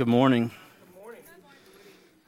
[0.00, 0.50] Good morning.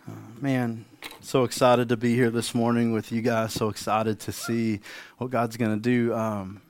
[0.06, 0.84] Uh, man,
[1.22, 3.54] so excited to be here this morning with you guys.
[3.54, 4.80] So excited to see
[5.16, 6.60] what God's going to do, um,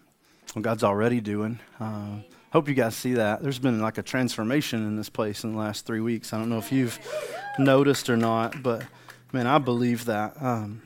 [0.52, 1.58] what God's already doing.
[1.80, 2.18] Uh,
[2.52, 3.42] hope you guys see that.
[3.42, 6.32] There's been like a transformation in this place in the last three weeks.
[6.32, 7.00] I don't know if you've
[7.59, 8.84] noticed or not, but
[9.32, 10.41] man, I believe that.
[10.41, 10.82] Um,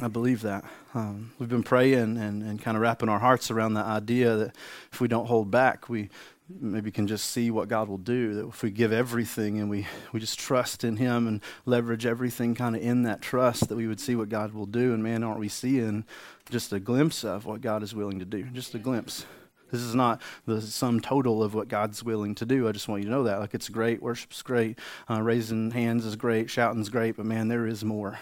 [0.00, 0.64] I believe that.
[0.94, 4.56] Um, we've been praying and, and kind of wrapping our hearts around the idea that
[4.92, 6.08] if we don't hold back, we
[6.48, 8.34] maybe can just see what God will do.
[8.34, 12.54] That if we give everything and we, we just trust in Him and leverage everything
[12.54, 14.94] kind of in that trust, that we would see what God will do.
[14.94, 16.04] And man, aren't we seeing
[16.50, 18.44] just a glimpse of what God is willing to do?
[18.44, 19.26] Just a glimpse.
[19.72, 22.68] This is not the sum total of what God's willing to do.
[22.68, 23.40] I just want you to know that.
[23.40, 24.78] Like, it's great, worship's great,
[25.10, 28.20] uh, raising hands is great, shouting's great, but man, there is more.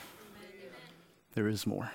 [1.34, 1.90] There is more.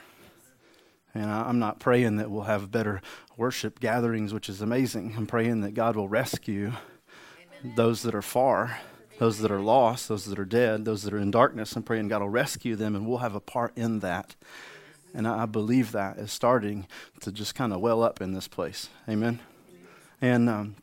[1.14, 3.02] And I, am not praying that we'll have better
[3.36, 5.16] worship gatherings, which is amazing.
[5.18, 6.74] I'm praying that God will rescue
[7.62, 7.76] Amen.
[7.76, 8.80] those that are far,
[9.18, 11.76] those that are lost, those that are dead, those that are in darkness.
[11.76, 14.36] I'm praying God will rescue them and we'll have a part in that.
[15.14, 16.88] And I, I believe that is starting
[17.22, 18.90] to just kind of well up in this place.
[19.08, 19.40] Amen.
[20.22, 20.76] And um,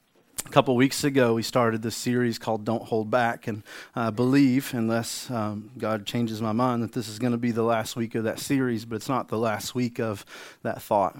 [0.46, 3.48] a couple weeks ago, we started this series called Don't Hold Back.
[3.48, 3.64] And
[3.96, 7.64] I believe, unless um, God changes my mind, that this is going to be the
[7.64, 10.24] last week of that series, but it's not the last week of
[10.62, 11.18] that thought.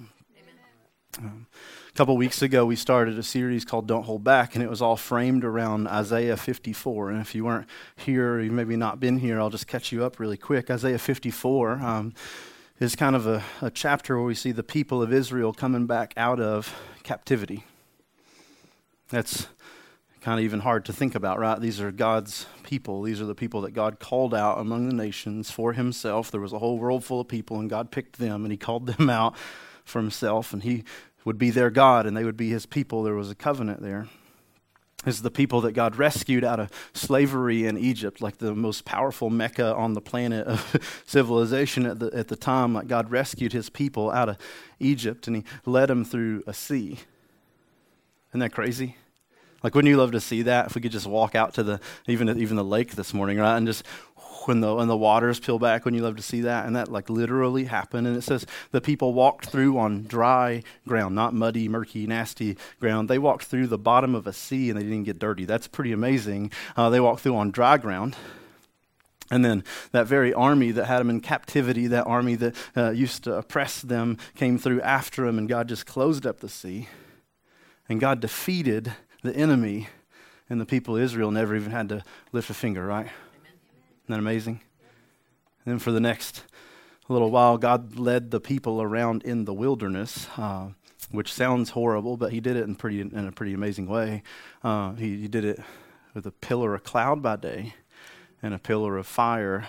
[1.18, 1.46] Um,
[1.88, 4.80] a couple weeks ago, we started a series called Don't Hold Back, and it was
[4.80, 7.10] all framed around Isaiah 54.
[7.10, 7.66] And if you weren't
[7.96, 10.70] here, or you maybe not been here, I'll just catch you up really quick.
[10.70, 12.14] Isaiah 54 um,
[12.78, 16.14] is kind of a, a chapter where we see the people of Israel coming back
[16.16, 17.64] out of captivity.
[19.08, 19.46] That's
[20.20, 21.60] kind of even hard to think about, right?
[21.60, 23.02] These are God's people.
[23.02, 26.30] These are the people that God called out among the nations for himself.
[26.30, 28.86] There was a whole world full of people, and God picked them and he called
[28.98, 29.36] them out
[29.84, 30.82] for himself, and he
[31.24, 33.02] would be their God and they would be his people.
[33.02, 34.06] There was a covenant there.
[35.04, 38.84] This is the people that God rescued out of slavery in Egypt, like the most
[38.84, 42.74] powerful mecca on the planet of civilization at the, at the time.
[42.74, 44.38] Like God rescued his people out of
[44.80, 46.98] Egypt and he led them through a sea.
[48.30, 48.96] Isn't that crazy?
[49.62, 50.66] Like, wouldn't you love to see that?
[50.66, 53.56] If we could just walk out to the even even the lake this morning, right,
[53.56, 53.84] and just
[54.46, 56.66] when the when the waters peel back, wouldn't you love to see that?
[56.66, 58.06] And that like literally happened.
[58.06, 63.08] And it says the people walked through on dry ground, not muddy, murky, nasty ground.
[63.08, 65.44] They walked through the bottom of a sea and they didn't get dirty.
[65.44, 66.52] That's pretty amazing.
[66.76, 68.16] Uh, they walked through on dry ground.
[69.28, 73.24] And then that very army that had them in captivity, that army that uh, used
[73.24, 76.86] to oppress them, came through after them, and God just closed up the sea.
[77.88, 78.92] And God defeated
[79.22, 79.88] the enemy,
[80.50, 82.02] and the people of Israel never even had to
[82.32, 83.06] lift a finger, right?
[83.06, 84.60] Isn't that amazing?
[85.64, 86.44] And then for the next
[87.08, 90.68] little while, God led the people around in the wilderness, uh,
[91.10, 94.22] which sounds horrible, but He did it in, pretty, in a pretty amazing way.
[94.62, 95.60] Uh, he, he did it
[96.14, 97.74] with a pillar of cloud by day
[98.42, 99.68] and a pillar of fire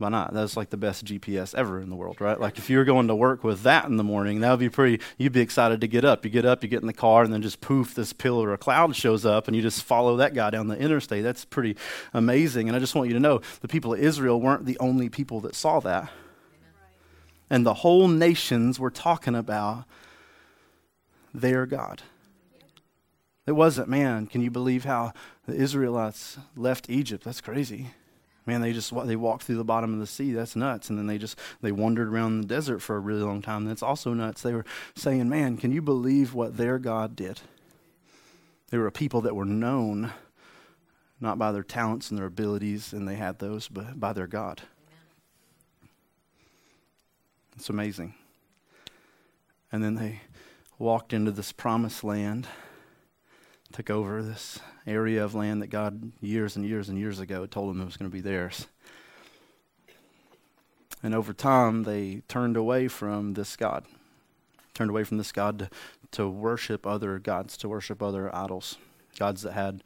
[0.00, 0.32] why not?
[0.32, 2.40] That's like the best GPS ever in the world, right?
[2.40, 4.70] Like if you were going to work with that in the morning, that would be
[4.70, 6.24] pretty, you'd be excited to get up.
[6.24, 8.60] You get up, you get in the car, and then just poof, this pillar of
[8.60, 11.22] cloud shows up, and you just follow that guy down the interstate.
[11.22, 11.76] That's pretty
[12.14, 12.68] amazing.
[12.68, 15.40] And I just want you to know the people of Israel weren't the only people
[15.40, 16.10] that saw that.
[17.50, 19.84] And the whole nations were talking about
[21.34, 22.02] their God.
[23.46, 25.12] It wasn't, man, can you believe how
[25.46, 27.24] the Israelites left Egypt?
[27.24, 27.90] That's crazy.
[28.50, 30.32] Man, they just they walked through the bottom of the sea.
[30.32, 30.90] That's nuts.
[30.90, 33.64] And then they just they wandered around the desert for a really long time.
[33.64, 34.42] That's also nuts.
[34.42, 34.64] They were
[34.96, 37.42] saying, "Man, can you believe what their God did?"
[38.70, 40.10] They were a people that were known
[41.20, 44.62] not by their talents and their abilities, and they had those, but by their God.
[47.54, 48.14] It's amazing.
[49.70, 50.22] And then they
[50.76, 52.48] walked into this promised land
[53.72, 57.70] took over this area of land that God, years and years and years ago, told
[57.70, 58.66] them it was going to be theirs.
[61.02, 63.84] And over time, they turned away from this God,
[64.74, 65.70] turned away from this God to,
[66.12, 68.76] to worship other gods, to worship other idols,
[69.18, 69.82] gods that had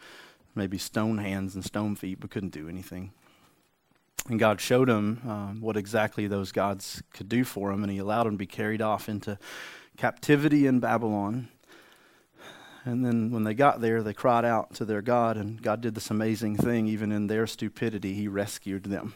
[0.55, 3.13] maybe stone hands and stone feet but couldn't do anything.
[4.29, 7.99] And God showed them um, what exactly those gods could do for them, and He
[7.99, 9.39] allowed them to be carried off into
[9.97, 11.49] captivity in Babylon
[12.85, 15.95] and then when they got there, they cried out to their God, and God did
[15.95, 16.87] this amazing thing.
[16.87, 19.15] Even in their stupidity, He rescued them.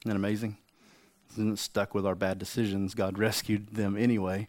[0.00, 0.56] Isn't that amazing?
[1.32, 2.94] Isn't stuck with our bad decisions?
[2.94, 4.48] God rescued them anyway.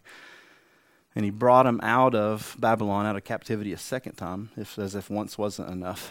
[1.14, 4.96] And He brought them out of Babylon, out of captivity a second time, if, as
[4.96, 6.10] if once wasn't enough.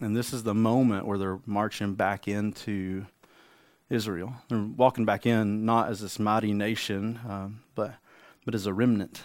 [0.00, 3.06] And this is the moment where they're marching back into
[3.90, 4.34] Israel.
[4.48, 7.94] They're walking back in not as this mighty nation, um, but,
[8.44, 9.22] but as a remnant.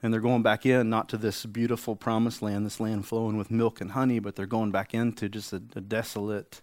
[0.00, 3.50] And they're going back in, not to this beautiful promised land, this land flowing with
[3.50, 6.62] milk and honey, but they're going back into just a, a desolate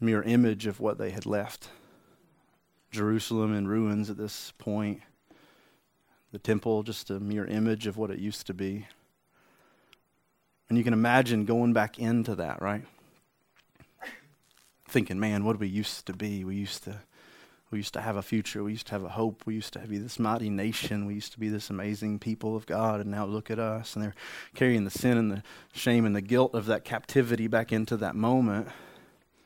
[0.00, 1.68] mere image of what they had left.
[2.90, 5.02] Jerusalem in ruins at this point.
[6.32, 8.86] The temple, just a mere image of what it used to be.
[10.68, 12.84] And you can imagine going back into that, right?
[14.88, 16.44] Thinking, man, what we used to be?
[16.44, 17.00] We used to
[17.70, 18.64] we used to have a future.
[18.64, 19.42] We used to have a hope.
[19.44, 21.04] We used to be this mighty nation.
[21.04, 23.00] We used to be this amazing people of God.
[23.00, 23.94] And now look at us.
[23.94, 24.14] And they're
[24.54, 25.42] carrying the sin and the
[25.74, 28.68] shame and the guilt of that captivity back into that moment.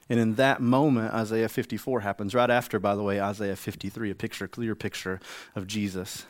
[0.09, 2.33] And in that moment, Isaiah 54 happens.
[2.33, 5.19] Right after, by the way, Isaiah 53, a picture, clear picture
[5.57, 6.27] of Jesus.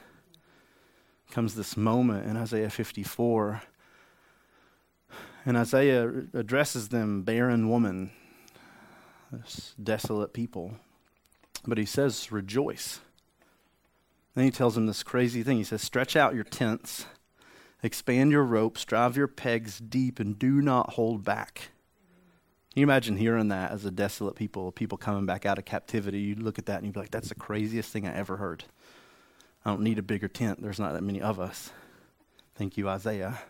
[1.31, 3.63] Comes this moment in Isaiah 54.
[5.45, 8.13] And Isaiah addresses them barren woman,
[9.33, 10.77] this desolate people.
[11.67, 13.01] But he says, rejoice.
[14.35, 15.59] Then he tells them this crazy thing.
[15.59, 17.07] He says, stretch out your tents,
[17.83, 21.71] expand your ropes, drive your pegs deep, and do not hold back.
[22.73, 26.21] Can you imagine hearing that as a desolate people, people coming back out of captivity?
[26.21, 28.65] You look at that and you'd be like, that's the craziest thing I ever heard.
[29.65, 30.63] I don't need a bigger tent.
[30.63, 31.71] There's not that many of us.
[32.55, 33.43] Thank you, Isaiah.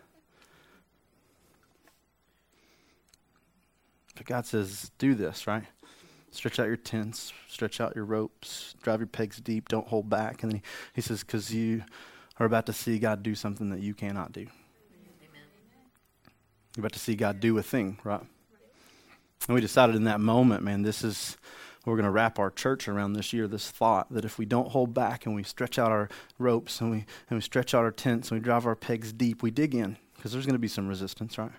[4.23, 5.65] But God says, do this, right?
[6.31, 10.43] Stretch out your tents, stretch out your ropes, drive your pegs deep, don't hold back.
[10.43, 10.63] And then he,
[10.95, 11.83] he says, because you
[12.39, 14.41] are about to see God do something that you cannot do.
[14.41, 15.43] Amen.
[16.77, 18.23] You're about to see God do a thing, right?
[19.47, 21.35] And we decided in that moment, man, this is,
[21.85, 24.69] we're going to wrap our church around this year, this thought that if we don't
[24.69, 26.07] hold back and we stretch out our
[26.39, 26.97] ropes and we,
[27.29, 29.97] and we stretch out our tents and we drive our pegs deep, we dig in,
[30.15, 31.51] because there's going to be some resistance, right?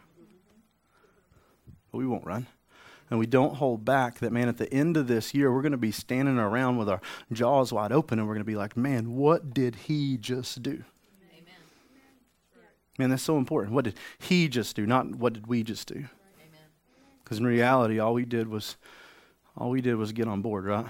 [1.94, 2.48] But we won't run
[3.08, 5.70] and we don't hold back, that man, at the end of this year, we're going
[5.70, 7.00] to be standing around with our
[7.30, 10.82] jaws wide open and we're going to be like, man, what did he just do?
[11.30, 11.54] Amen.
[12.98, 13.74] Man, that's so important.
[13.74, 14.86] What did he just do?
[14.86, 16.06] Not what did we just do?
[17.22, 18.76] Because in reality, all we did was
[19.56, 20.86] all we did was get on board, right?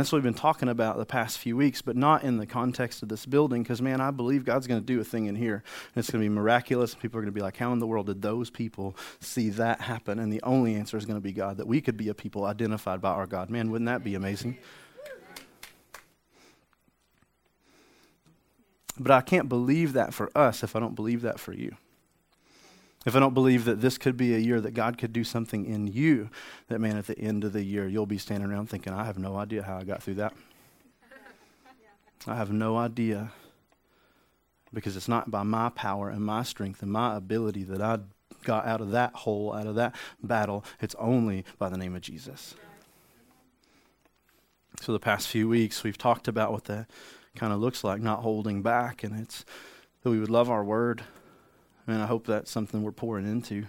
[0.00, 3.02] That's what we've been talking about the past few weeks, but not in the context
[3.02, 5.62] of this building, because, man, I believe God's going to do a thing in here.
[5.94, 6.92] And it's going to be miraculous.
[6.92, 9.50] And people are going to be like, how in the world did those people see
[9.50, 10.18] that happen?
[10.18, 12.44] And the only answer is going to be God, that we could be a people
[12.44, 13.48] identified by our God.
[13.48, 14.58] Man, wouldn't that be amazing?
[18.98, 21.76] But I can't believe that for us if I don't believe that for you.
[23.06, 25.64] If I don't believe that this could be a year that God could do something
[25.64, 26.28] in you,
[26.66, 29.16] that man, at the end of the year, you'll be standing around thinking, I have
[29.16, 30.34] no idea how I got through that.
[32.26, 33.30] I have no idea.
[34.74, 38.00] Because it's not by my power and my strength and my ability that I
[38.42, 40.64] got out of that hole, out of that battle.
[40.80, 42.56] It's only by the name of Jesus.
[44.80, 46.90] So, the past few weeks, we've talked about what that
[47.36, 49.44] kind of looks like, not holding back, and it's
[50.02, 51.04] that we would love our word,
[51.86, 53.66] and I hope that's something we're pouring into.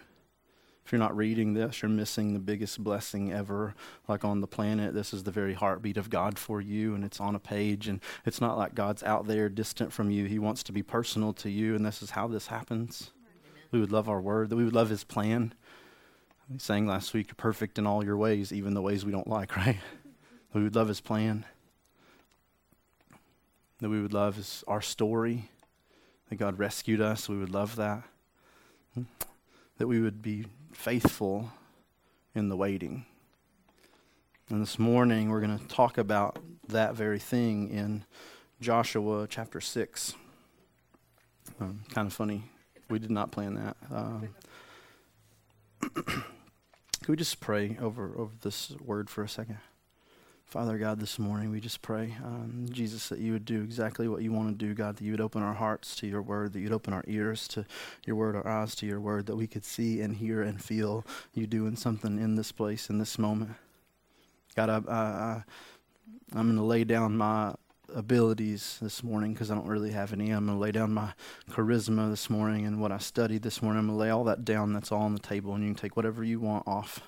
[0.88, 3.76] If you're not reading this, you're missing the biggest blessing ever,
[4.08, 4.94] like on the planet.
[4.94, 7.90] This is the very heartbeat of God for you, and it's on a page.
[7.90, 10.28] And it's not like God's out there distant from you.
[10.28, 13.12] He wants to be personal to you, and this is how this happens.
[13.18, 13.64] Amen.
[13.72, 15.54] We would love our word, that we would love His plan.
[16.50, 19.28] We sang last week, You're perfect in all your ways, even the ways we don't
[19.28, 19.80] like, right?
[20.54, 21.46] we would love His plan.
[23.82, 25.50] That we would love his, our story
[26.30, 27.30] that God rescued us.
[27.30, 28.04] We would love that.
[29.78, 31.52] That we would be faithful
[32.34, 33.06] in the waiting.
[34.50, 38.06] And this morning we're going to talk about that very thing in
[38.60, 40.14] Joshua chapter 6.
[41.60, 42.44] Um, kind of funny.
[42.90, 43.78] We did not plan that.
[43.92, 44.30] Um,
[46.06, 46.24] can
[47.08, 49.58] we just pray over, over this word for a second?
[50.48, 54.22] Father God, this morning we just pray, um, Jesus, that you would do exactly what
[54.22, 56.62] you want to do, God, that you would open our hearts to your word, that
[56.62, 57.66] you'd open our ears to
[58.06, 61.06] your word, our eyes to your word, that we could see and hear and feel
[61.34, 63.52] you doing something in this place, in this moment.
[64.56, 65.44] God, I, I,
[66.34, 67.54] I'm going to lay down my
[67.94, 70.32] abilities this morning because I don't really have any.
[70.32, 71.12] I'm going to lay down my
[71.50, 73.80] charisma this morning and what I studied this morning.
[73.80, 74.72] I'm going to lay all that down.
[74.72, 77.02] That's all on the table, and you can take whatever you want off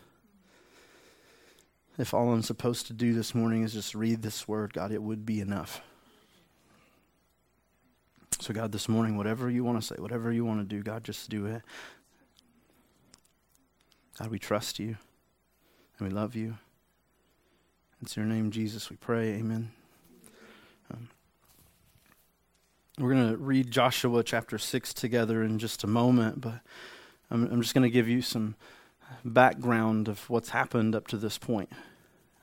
[2.00, 5.04] if all I'm supposed to do this morning is just read this word, God, it
[5.04, 5.82] would be enough.
[8.40, 11.04] So, God, this morning, whatever you want to say, whatever you want to do, God,
[11.04, 11.62] just do it.
[14.18, 14.96] God, we trust you
[15.98, 16.58] and we love you.
[18.02, 19.34] It's your name, Jesus, we pray.
[19.34, 19.72] Amen.
[20.94, 21.10] Um,
[22.98, 26.62] we're going to read Joshua chapter 6 together in just a moment, but
[27.30, 28.56] I'm, I'm just going to give you some
[29.26, 31.70] background of what's happened up to this point.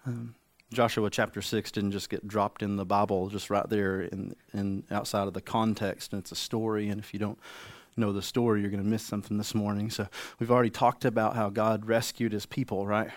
[0.07, 0.35] Um,
[0.73, 4.85] Joshua chapter 6 didn't just get dropped in the Bible just right there in, in
[4.91, 6.89] outside of the context, and it's a story.
[6.89, 7.39] And if you don't
[7.97, 9.91] know the story, you're going to miss something this morning.
[9.91, 10.07] So
[10.39, 13.11] we've already talked about how God rescued his people, right?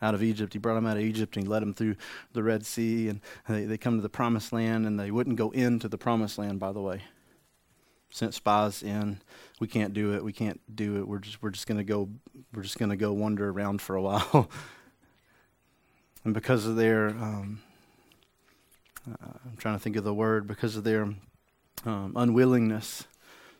[0.00, 0.52] Out of Egypt.
[0.52, 1.96] He brought them out of Egypt and he led them through
[2.32, 5.50] the Red Sea, and they, they come to the promised land, and they wouldn't go
[5.50, 7.02] into the promised land, by the way.
[8.10, 9.22] Sent spies in.
[9.60, 10.22] We can't do it.
[10.22, 11.08] We can't do it.
[11.08, 12.10] We're just we're just gonna go
[12.52, 14.50] we're just gonna go wander around for a while.
[16.24, 17.60] And because of their um,
[19.10, 21.02] uh, I'm trying to think of the word because of their
[21.84, 23.04] um, unwillingness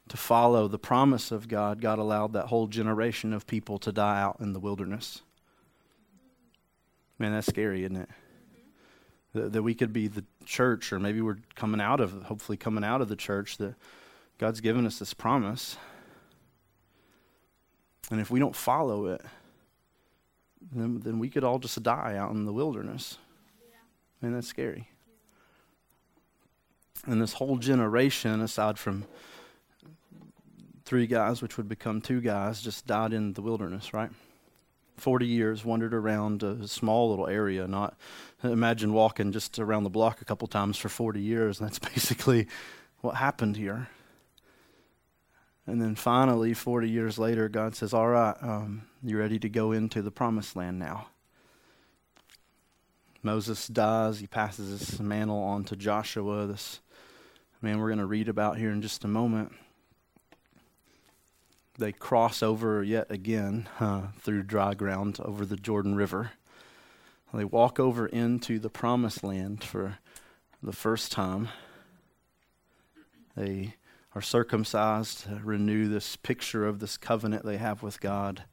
[0.08, 4.20] to follow the promise of God, God allowed that whole generation of people to die
[4.20, 5.22] out in the wilderness.
[7.18, 8.08] Man, that's scary, isn't it?
[9.34, 12.84] That, that we could be the church, or maybe we're coming out of, hopefully coming
[12.84, 13.74] out of the church, that
[14.38, 15.76] God's given us this promise.
[18.10, 19.22] And if we don't follow it,
[20.70, 23.18] then, then we could all just die out in the wilderness.
[23.60, 24.26] Yeah.
[24.26, 24.88] And that's scary.
[27.06, 29.04] And this whole generation, aside from
[30.84, 34.10] three guys, which would become two guys, just died in the wilderness, right?
[34.98, 37.66] 40 years, wandered around a small little area.
[37.66, 37.96] Not
[38.44, 41.58] imagine walking just around the block a couple times for 40 years.
[41.58, 42.46] And that's basically
[43.00, 43.88] what happened here.
[45.66, 49.72] And then finally, 40 years later, God says, All right, um, you're ready to go
[49.72, 51.06] into the promised land now.
[53.22, 54.18] Moses dies.
[54.18, 56.80] He passes his mantle on to Joshua, this
[57.60, 59.52] man we're going to read about here in just a moment.
[61.78, 66.32] They cross over yet again uh, through dry ground over the Jordan River.
[67.32, 69.98] They walk over into the promised land for
[70.62, 71.48] the first time.
[73.34, 73.74] They
[74.14, 78.44] are circumcised renew this picture of this covenant they have with God.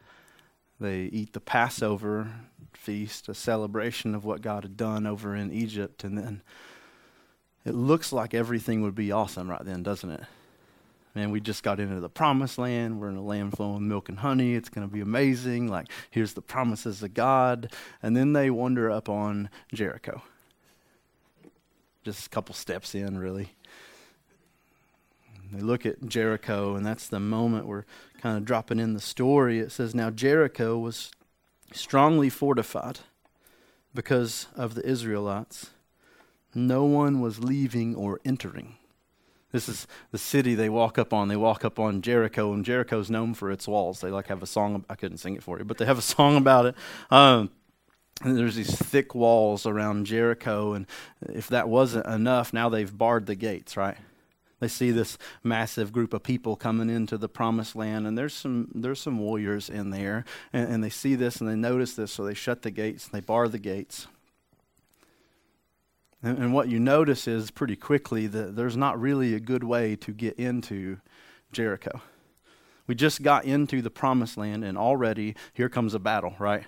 [0.80, 2.28] They eat the Passover
[2.74, 6.04] feast, a celebration of what God had done over in Egypt.
[6.04, 6.42] And then
[7.66, 10.22] it looks like everything would be awesome right then, doesn't it?
[11.16, 13.02] Man, we just got into the promised land.
[13.02, 14.54] We're in a land flowing milk and honey.
[14.54, 15.68] It's going to be amazing.
[15.68, 17.74] Like, here's the promises of God.
[18.02, 20.22] And then they wander up on Jericho.
[22.04, 23.50] Just a couple steps in, really.
[25.52, 27.86] They look at Jericho, and that's the moment we're
[28.22, 29.60] kind of dropping in the story.
[29.60, 31.12] It says, Now Jericho was
[31.74, 33.00] strongly fortified
[33.94, 35.72] because of the Israelites.
[36.54, 38.76] No one was leaving or entering.
[39.52, 41.28] This is the city they walk up on.
[41.28, 44.02] They walk up on Jericho, and Jericho's known for its walls.
[44.02, 44.86] They like have a song.
[44.90, 46.76] I couldn't sing it for you, but they have a song about it.
[47.10, 47.50] Um,
[48.24, 50.86] there's these thick walls around Jericho, and
[51.22, 53.98] if that wasn't enough, now they've barred the gates, right?
[54.60, 58.70] They see this massive group of people coming into the promised land, and there's some
[58.74, 62.26] there's some warriors in there, and, and they see this and they notice this, so
[62.26, 64.08] they shut the gates and they bar the gates.
[66.22, 69.96] And, and what you notice is pretty quickly that there's not really a good way
[69.98, 70.98] to get into
[71.52, 72.02] Jericho.
[72.88, 76.66] We just got into the promised land, and already here comes a battle, right?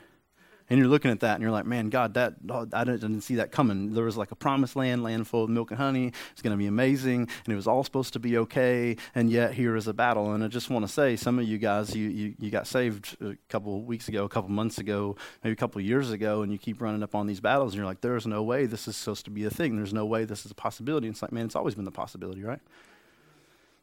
[0.72, 3.22] And you're looking at that and you're like, man, God, that oh, I didn't, didn't,
[3.22, 3.94] see that coming.
[3.94, 6.14] There was like a promised land, land full of milk and honey.
[6.32, 7.28] It's going to be amazing.
[7.44, 8.96] And it was all supposed to be okay.
[9.14, 10.32] And yet here is a battle.
[10.32, 13.18] And I just want to say, some of you guys, you, you, you got saved
[13.22, 16.58] a couple weeks ago, a couple months ago, maybe a couple years ago, and you
[16.58, 17.74] keep running up on these battles.
[17.74, 19.76] And you're like, there's no way this is supposed to be a thing.
[19.76, 21.08] There's no way this is a possibility.
[21.08, 22.62] And it's like, man, it's always been the possibility, right?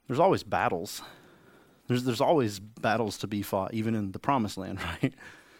[0.06, 1.02] There's always battles.
[1.86, 5.12] There's, there's always battles to be fought, even in the promised land, right?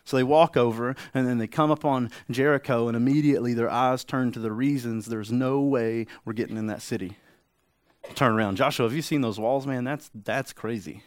[0.09, 4.33] So they walk over and then they come upon Jericho, and immediately their eyes turn
[4.33, 7.19] to the reasons there's no way we're getting in that city.
[8.15, 8.57] Turn around.
[8.57, 9.85] Joshua, have you seen those walls, man?
[9.85, 11.03] That's, that's crazy.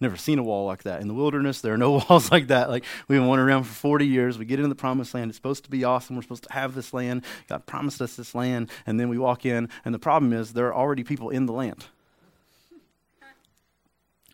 [0.00, 1.00] Never seen a wall like that.
[1.00, 2.68] In the wilderness, there are no walls like that.
[2.68, 4.36] Like we've been wandering around for 40 years.
[4.36, 5.30] We get into the promised land.
[5.30, 6.16] It's supposed to be awesome.
[6.16, 7.24] We're supposed to have this land.
[7.48, 8.70] God promised us this land.
[8.86, 11.54] And then we walk in, and the problem is there are already people in the
[11.54, 11.86] land.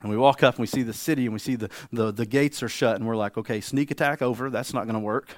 [0.03, 2.27] And we walk up and we see the city and we see the, the, the
[2.27, 4.51] gates are shut, and we're like, okay, sneak attack over.
[4.51, 5.37] That's not going to work.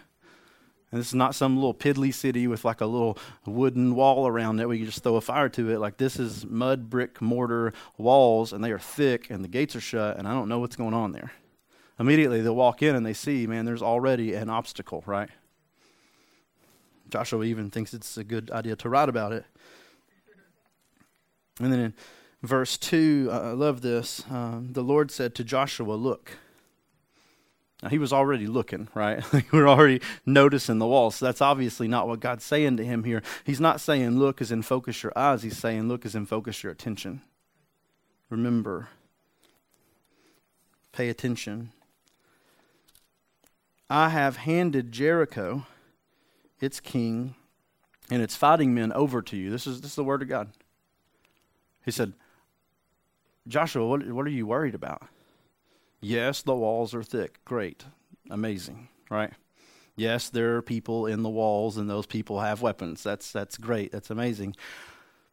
[0.90, 4.60] And this is not some little piddly city with like a little wooden wall around
[4.60, 4.68] it.
[4.68, 5.80] We can just throw a fire to it.
[5.80, 9.80] Like this is mud, brick, mortar walls, and they are thick, and the gates are
[9.80, 11.32] shut, and I don't know what's going on there.
[11.98, 15.30] Immediately they walk in and they see, man, there's already an obstacle, right?
[17.10, 19.44] Joshua even thinks it's a good idea to write about it.
[21.60, 21.94] And then in
[22.46, 24.24] verse 2, I love this.
[24.30, 26.38] Um, the Lord said to Joshua, Look.
[27.82, 29.22] Now, he was already looking, right?
[29.52, 31.10] we are already noticing the wall.
[31.10, 33.22] So that's obviously not what God's saying to him here.
[33.44, 35.42] He's not saying, Look as in focus your eyes.
[35.42, 37.22] He's saying, Look as in focus your attention.
[38.30, 38.88] Remember,
[40.92, 41.72] pay attention.
[43.90, 45.66] I have handed Jericho
[46.60, 47.34] its king,
[48.10, 49.50] and its fighting men over to you.
[49.50, 50.50] This is, this is the word of God.
[51.84, 52.14] He said,
[53.46, 55.02] Joshua, what, what are you worried about?
[56.00, 57.38] Yes, the walls are thick.
[57.44, 57.84] Great.
[58.30, 59.32] Amazing, right?
[59.96, 63.02] Yes, there are people in the walls and those people have weapons.
[63.02, 63.92] That's that's great.
[63.92, 64.56] That's amazing.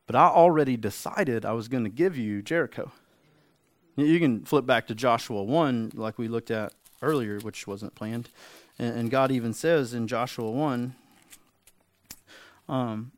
[0.06, 2.92] But I already decided I was going to give you Jericho.
[3.96, 8.30] You can flip back to Joshua 1 like we looked at earlier, which wasn't planned.
[8.78, 10.96] And, and God even says in Joshua 1
[12.70, 13.12] um,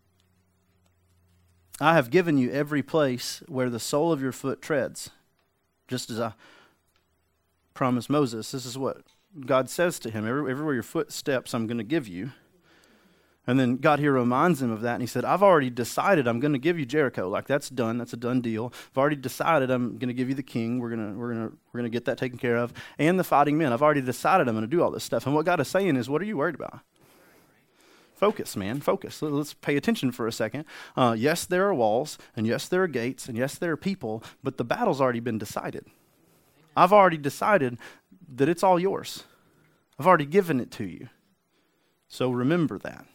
[1.80, 5.10] I have given you every place where the sole of your foot treads,
[5.88, 6.34] just as I
[7.74, 8.51] promised Moses.
[8.51, 9.01] This is what
[9.46, 12.32] God says to him everywhere your foot steps, I'm going to give you.
[13.46, 16.39] And then God here reminds him of that, and he said, I've already decided I'm
[16.39, 17.27] going to give you Jericho.
[17.27, 17.98] Like that's done.
[17.98, 18.72] That's a done deal.
[18.92, 20.80] I've already decided I'm going to give you the king.
[20.80, 23.24] We're going to we're to we're going to get that taken care of, and the
[23.25, 23.74] fighting men.
[23.74, 25.25] I've already decided I'm going to do all this stuff.
[25.25, 26.80] And what God is saying is, what are you worried about?
[28.24, 28.80] Focus, man.
[28.80, 29.22] Focus.
[29.22, 30.63] Let's pay attention for a second.
[30.96, 34.24] Uh, yes, there are walls, and yes, there are gates, and yes, there are people,
[34.42, 35.88] but the battle's already been decided.
[36.74, 37.77] I've already decided
[38.34, 39.25] that it's all yours.
[40.00, 41.10] I've already given it to you.
[42.08, 43.06] So remember that.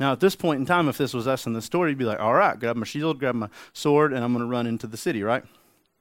[0.00, 2.06] Now, at this point in time, if this was us in the story, you'd be
[2.06, 4.86] like, all right, grab my shield, grab my sword, and I'm going to run into
[4.86, 5.44] the city, right?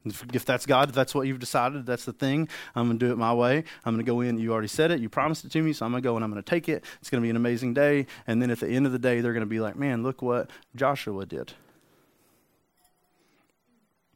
[0.05, 3.11] If that's God, if that's what you've decided, that's the thing, I'm going to do
[3.11, 3.63] it my way.
[3.83, 4.37] I'm going to go in.
[4.37, 4.99] You already said it.
[4.99, 6.69] You promised it to me, so I'm going to go and I'm going to take
[6.69, 6.85] it.
[7.01, 8.05] It's going to be an amazing day.
[8.27, 10.21] And then at the end of the day, they're going to be like, man, look
[10.21, 11.53] what Joshua did.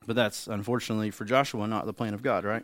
[0.06, 2.64] But that's unfortunately for Joshua not the plan of God, right?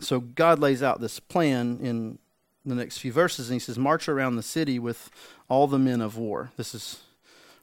[0.00, 2.18] So God lays out this plan in
[2.64, 5.10] the next few verses, and he says, March around the city with
[5.48, 6.52] all the men of war.
[6.56, 7.02] This is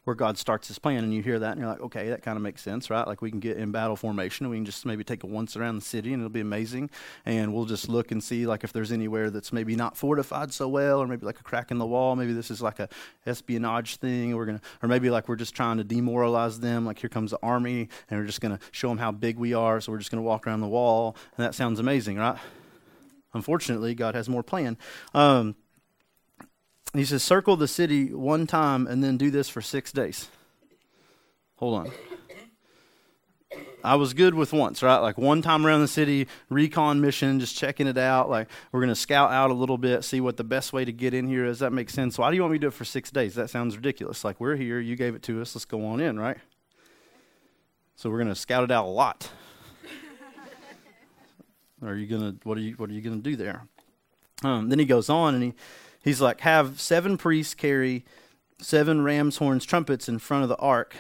[0.08, 2.38] where God starts his plan, and you hear that, and you're like, okay, that kind
[2.38, 3.06] of makes sense, right?
[3.06, 5.58] Like we can get in battle formation, and we can just maybe take a once
[5.58, 6.90] around the city, and it'll be amazing.
[7.26, 10.70] And we'll just look and see, like, if there's anywhere that's maybe not fortified so
[10.70, 12.16] well, or maybe like a crack in the wall.
[12.16, 12.88] Maybe this is like a
[13.26, 16.86] espionage thing, we're gonna, or maybe like we're just trying to demoralize them.
[16.86, 19.82] Like here comes the army, and we're just gonna show them how big we are.
[19.82, 22.38] So we're just gonna walk around the wall, and that sounds amazing, right?
[23.34, 24.78] Unfortunately, God has more plan.
[25.14, 25.58] Um,
[26.94, 30.30] he says, circle the city one time and then do this for six days.
[31.58, 31.92] Hold on.
[33.84, 34.98] I was good with once, right?
[34.98, 38.30] Like one time around the city, recon mission, just checking it out.
[38.30, 40.92] Like we're going to scout out a little bit, see what the best way to
[40.92, 41.60] get in here is.
[41.60, 42.18] That makes sense.
[42.18, 43.36] Why do you want me to do it for six days?
[43.36, 44.24] That sounds ridiculous.
[44.24, 46.38] Like we're here, you gave it to us, let's go on in, right?
[47.96, 49.30] So we're going to scout it out a lot.
[51.82, 53.64] are you going to, what are you, what are you going to do there?
[54.44, 55.54] Um, then he goes on and he,
[56.08, 58.06] He's like, have seven priests carry
[58.60, 60.96] seven ram's horns, trumpets in front of the ark.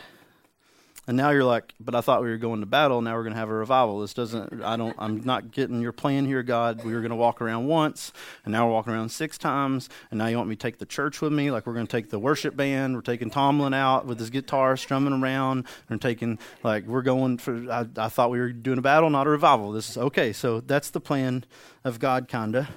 [1.07, 3.01] And now you're like, but I thought we were going to battle.
[3.01, 4.01] Now we're going to have a revival.
[4.01, 6.83] This doesn't, I don't, I'm not getting your plan here, God.
[6.83, 8.11] We were going to walk around once,
[8.43, 9.87] and now we're walking around six times.
[10.11, 11.51] And now you want me to take the church with me?
[11.51, 12.93] Like we're going to take the worship band.
[12.93, 15.67] We're taking Tomlin out with his guitar strumming around.
[15.89, 19.25] We're taking, like, we're going for, I, I thought we were doing a battle, not
[19.25, 19.71] a revival.
[19.71, 20.33] This is okay.
[20.33, 21.45] So that's the plan
[21.85, 22.67] of God, kind of.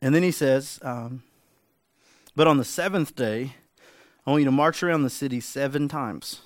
[0.00, 1.22] And then he says, um,
[2.34, 3.54] But on the seventh day,
[4.26, 6.42] I want you to march around the city seven times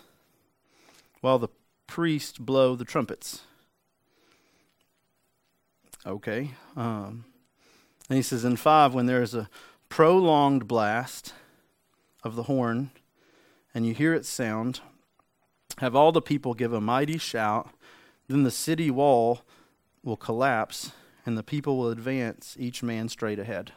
[1.20, 1.48] while the
[1.86, 3.42] priests blow the trumpets.
[6.06, 6.52] Okay.
[6.76, 7.24] Um,
[8.08, 9.48] and he says, In five, when there is a
[9.88, 11.34] prolonged blast
[12.22, 12.90] of the horn
[13.74, 14.80] and you hear its sound,
[15.78, 17.70] have all the people give a mighty shout,
[18.28, 19.42] then the city wall
[20.02, 20.92] will collapse
[21.30, 23.70] and the people will advance, each man straight ahead.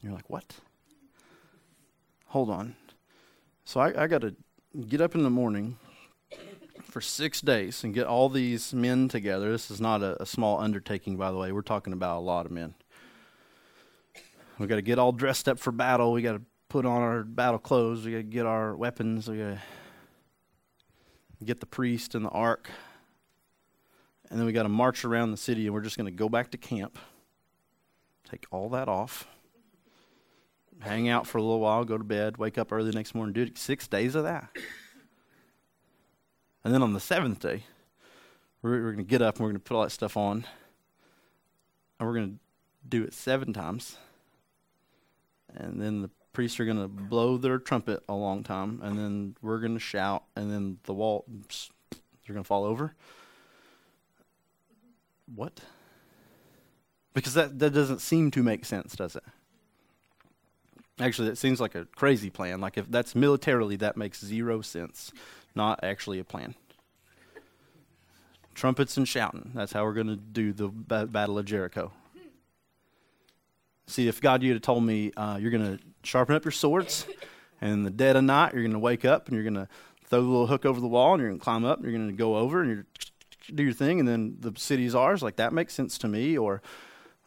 [0.00, 0.54] You're like, what?
[2.28, 2.76] Hold on.
[3.66, 4.34] So I, I got to
[4.88, 5.76] get up in the morning
[6.82, 9.52] for six days and get all these men together.
[9.52, 11.52] This is not a, a small undertaking, by the way.
[11.52, 12.72] We're talking about a lot of men.
[14.58, 16.10] We got to get all dressed up for battle.
[16.12, 18.06] We got to put on our battle clothes.
[18.06, 19.28] We got to get our weapons.
[19.28, 19.60] We got to
[21.44, 22.70] get the priest and the ark
[24.30, 26.28] and then we got to march around the city and we're just going to go
[26.28, 26.98] back to camp,
[28.30, 29.26] take all that off,
[30.78, 33.32] hang out for a little while, go to bed, wake up early the next morning,
[33.32, 34.48] do six days of that.
[36.64, 37.64] And then on the seventh day,
[38.62, 40.44] we're, we're going to get up and we're going to put all that stuff on,
[41.98, 42.38] and we're going to
[42.88, 43.96] do it seven times.
[45.56, 49.36] And then the priests are going to blow their trumpet a long time, and then
[49.42, 51.24] we're going to shout, and then the wall,
[51.90, 52.94] they're going to fall over
[55.34, 55.60] what?
[57.14, 59.24] Because that, that doesn't seem to make sense, does it?
[60.98, 62.60] Actually, that seems like a crazy plan.
[62.60, 65.12] Like, if that's militarily, that makes zero sense.
[65.54, 66.54] Not actually a plan.
[68.54, 69.52] trumpets and shouting.
[69.54, 71.92] That's how we're going to do the ba- Battle of Jericho.
[73.86, 77.06] See, if God, you'd have told me uh, you're going to sharpen up your swords,
[77.60, 79.68] and in the dead of night, you're going to wake up and you're going to
[80.04, 81.96] throw the little hook over the wall, and you're going to climb up, and you're
[81.96, 82.86] going to go over, and you're
[83.54, 85.22] do your thing, and then the city's ours.
[85.22, 86.36] Like that makes sense to me.
[86.36, 86.62] Or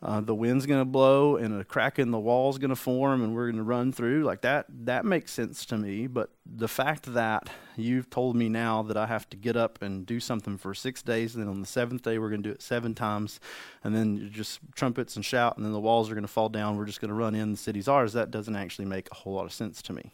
[0.04, 3.24] uh, the wind's going to blow and a crack in the wall's going to form
[3.24, 6.68] and we're going to run through like that that makes sense to me but the
[6.68, 10.58] fact that you've told me now that i have to get up and do something
[10.58, 12.94] for six days and then on the seventh day we're going to do it seven
[12.94, 13.40] times
[13.84, 16.76] and then just trumpets and shout and then the walls are going to fall down
[16.76, 19.34] we're just going to run in the city's ours that doesn't actually make a whole
[19.34, 20.12] lot of sense to me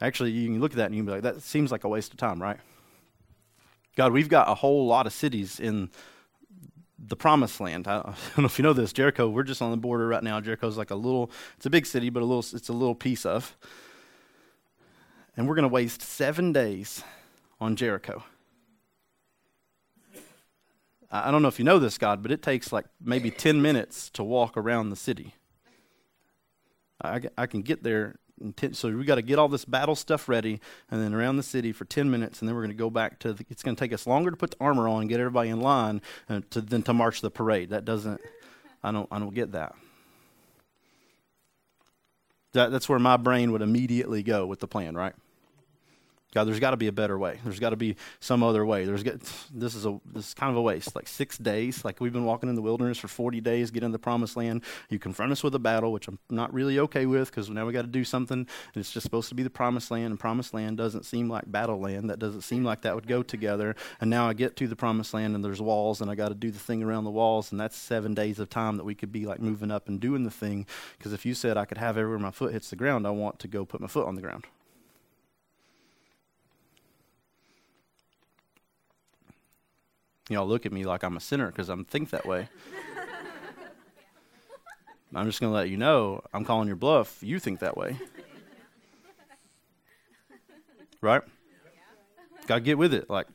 [0.00, 1.88] actually you can look at that and you can be like that seems like a
[1.88, 2.58] waste of time right
[3.96, 5.90] god we've got a whole lot of cities in
[7.06, 7.86] the promised land.
[7.88, 9.28] I don't know if you know this, Jericho.
[9.28, 10.40] We're just on the border right now.
[10.40, 11.30] Jericho's like a little.
[11.56, 12.56] It's a big city, but a little.
[12.56, 13.56] It's a little piece of.
[15.36, 17.02] And we're going to waste seven days
[17.60, 18.22] on Jericho.
[21.10, 24.10] I don't know if you know this, God, but it takes like maybe 10 minutes
[24.10, 25.34] to walk around the city.
[27.00, 28.16] I, I can get there
[28.72, 31.72] so we got to get all this battle stuff ready and then around the city
[31.72, 33.80] for 10 minutes and then we're going to go back to the, it's going to
[33.80, 36.60] take us longer to put the armor on and get everybody in line uh, to,
[36.62, 38.20] to march the parade that doesn't
[38.82, 39.74] i don't i don't get that.
[42.52, 45.14] that that's where my brain would immediately go with the plan right
[46.34, 47.38] God, there's got to be a better way.
[47.44, 48.84] There's got to be some other way.
[48.84, 49.20] There's got,
[49.54, 50.96] this is a this is kind of a waste.
[50.96, 53.92] Like six days, like we've been walking in the wilderness for 40 days, get getting
[53.92, 54.62] the promised land.
[54.88, 57.72] You confront us with a battle, which I'm not really okay with because now we
[57.72, 58.38] got to do something.
[58.38, 61.50] And it's just supposed to be the promised land, and promised land doesn't seem like
[61.50, 62.08] battle land.
[62.08, 63.76] That doesn't seem like that would go together.
[64.00, 66.34] And now I get to the promised land, and there's walls, and I got to
[66.34, 69.12] do the thing around the walls, and that's seven days of time that we could
[69.12, 70.66] be like moving up and doing the thing.
[70.98, 73.38] Because if you said I could have everywhere my foot hits the ground, I want
[73.40, 74.46] to go put my foot on the ground.
[80.28, 82.48] Y'all look at me like I'm a sinner because I'm think that way.
[85.14, 87.22] I'm just going to let you know I'm calling your bluff.
[87.22, 87.96] You think that way.
[91.00, 91.22] Right?
[92.46, 93.08] Got to get with it.
[93.08, 93.26] Like,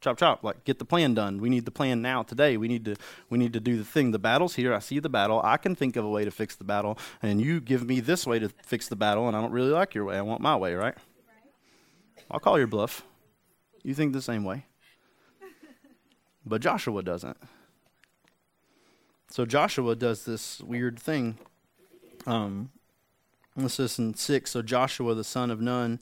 [0.00, 2.84] chop chop like get the plan done we need the plan now today we need
[2.84, 2.96] to
[3.30, 5.76] we need to do the thing the battle's here i see the battle i can
[5.76, 8.48] think of a way to fix the battle and you give me this way to
[8.64, 10.96] fix the battle and i don't really like your way i want my way right
[12.32, 13.04] i'll call your bluff
[13.84, 14.64] you think the same way
[16.44, 17.36] but Joshua doesn't.
[19.30, 21.38] So Joshua does this weird thing.
[22.26, 22.70] Um,
[23.56, 24.50] this is in 6.
[24.50, 26.00] So Joshua, the son of Nun,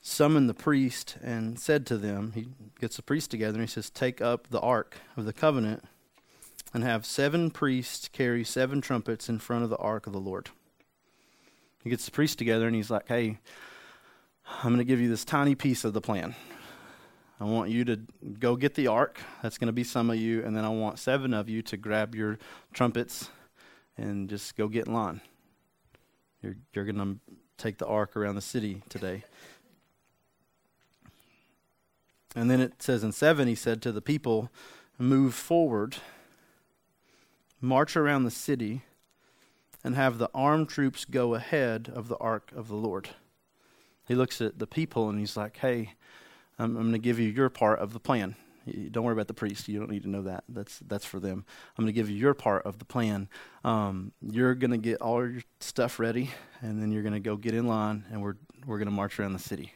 [0.00, 2.48] summoned the priest and said to them, he
[2.80, 5.84] gets the priest together and he says, Take up the ark of the covenant
[6.74, 10.50] and have seven priests carry seven trumpets in front of the ark of the Lord.
[11.84, 13.38] He gets the priest together and he's like, Hey,
[14.46, 16.34] I'm going to give you this tiny piece of the plan.
[17.42, 17.98] I want you to
[18.38, 19.20] go get the ark.
[19.42, 20.44] That's going to be some of you.
[20.44, 22.38] And then I want seven of you to grab your
[22.72, 23.30] trumpets
[23.96, 25.20] and just go get in line.
[26.40, 29.24] You're, you're going to take the ark around the city today.
[32.36, 34.48] And then it says in 7, he said to the people,
[34.96, 35.96] Move forward,
[37.60, 38.82] march around the city,
[39.82, 43.08] and have the armed troops go ahead of the ark of the Lord.
[44.06, 45.94] He looks at the people and he's like, Hey,
[46.58, 48.36] I'm, I'm going to give you your part of the plan.
[48.90, 49.68] Don't worry about the priest.
[49.68, 50.44] You don't need to know that.
[50.48, 51.44] That's that's for them.
[51.76, 53.28] I'm going to give you your part of the plan.
[53.64, 57.36] Um, you're going to get all your stuff ready, and then you're going to go
[57.36, 59.72] get in line, and we're we're going to march around the city.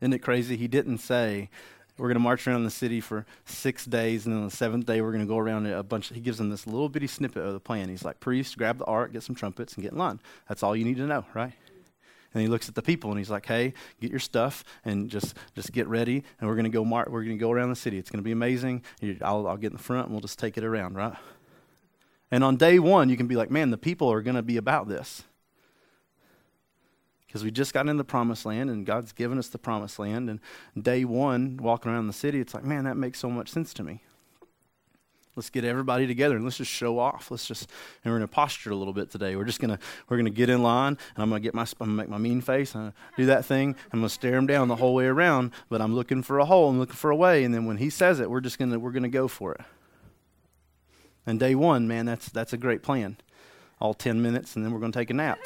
[0.00, 0.56] Isn't it crazy?
[0.56, 1.50] He didn't say
[1.98, 4.86] we're going to march around the city for six days, and then on the seventh
[4.86, 6.08] day we're going to go around a bunch.
[6.08, 7.88] He gives them this little bitty snippet of the plan.
[7.88, 10.76] He's like, "Priest, grab the ark, get some trumpets, and get in line." That's all
[10.76, 11.52] you need to know, right?
[12.34, 15.34] And he looks at the people and he's like, "Hey, get your stuff and just
[15.54, 17.08] just get ready, and we're gonna go mark.
[17.08, 17.98] We're gonna go around the city.
[17.98, 18.82] It's gonna be amazing.
[19.22, 21.16] I'll, I'll get in the front and we'll just take it around, right?"
[22.30, 24.88] And on day one, you can be like, "Man, the people are gonna be about
[24.88, 25.24] this."
[27.26, 30.30] Because we just got in the promised land and God's given us the promised land.
[30.30, 30.40] And
[30.82, 33.82] day one, walking around the city, it's like, man, that makes so much sense to
[33.82, 34.00] me.
[35.38, 37.30] Let's get everybody together and let's just show off.
[37.30, 37.70] Let's just
[38.02, 39.36] and we're gonna posture a little bit today.
[39.36, 41.92] We're just gonna we're gonna get in line and I'm gonna get my I'm gonna
[41.92, 43.76] make my mean face and do that thing.
[43.92, 46.70] I'm gonna stare him down the whole way around, but I'm looking for a hole.
[46.70, 47.44] I'm looking for a way.
[47.44, 49.60] And then when he says it, we're just gonna we're gonna go for it.
[51.24, 53.16] And day one, man, that's that's a great plan.
[53.80, 55.38] All ten minutes, and then we're gonna take a nap.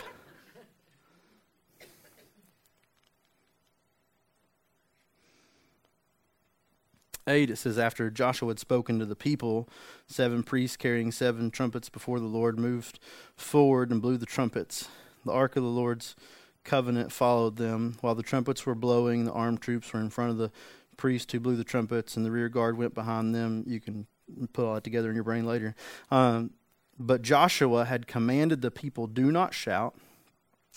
[7.27, 9.69] 8, it says, After Joshua had spoken to the people,
[10.07, 12.99] seven priests carrying seven trumpets before the Lord moved
[13.37, 14.89] forward and blew the trumpets.
[15.25, 16.17] The ark of the Lord's
[16.65, 17.97] covenant followed them.
[18.01, 20.51] While the trumpets were blowing, the armed troops were in front of the
[20.97, 23.65] priest who blew the trumpets, and the rear guard went behind them.
[23.67, 24.07] You can
[24.53, 25.75] put all that together in your brain later.
[26.11, 26.51] Um,
[26.99, 29.95] but Joshua had commanded the people, Do not shout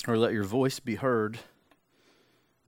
[0.08, 1.40] or let your voice be heard.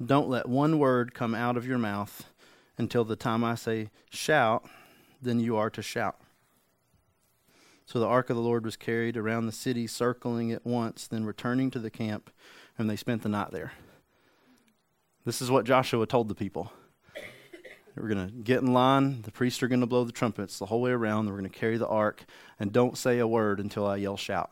[0.04, 2.30] Don't let one word come out of your mouth
[2.78, 4.66] until the time I say, Shout,
[5.22, 6.20] then you are to shout.
[7.86, 11.24] So the ark of the Lord was carried around the city, circling it once, then
[11.24, 12.30] returning to the camp,
[12.78, 13.72] and they spent the night there.
[15.26, 16.72] This is what Joshua told the people.
[17.96, 19.24] We're going to get in line.
[19.24, 21.26] The priests are going to blow the trumpets the whole way around.
[21.26, 22.26] We're going to carry the ark,
[22.60, 24.52] and don't say a word until I yell shout.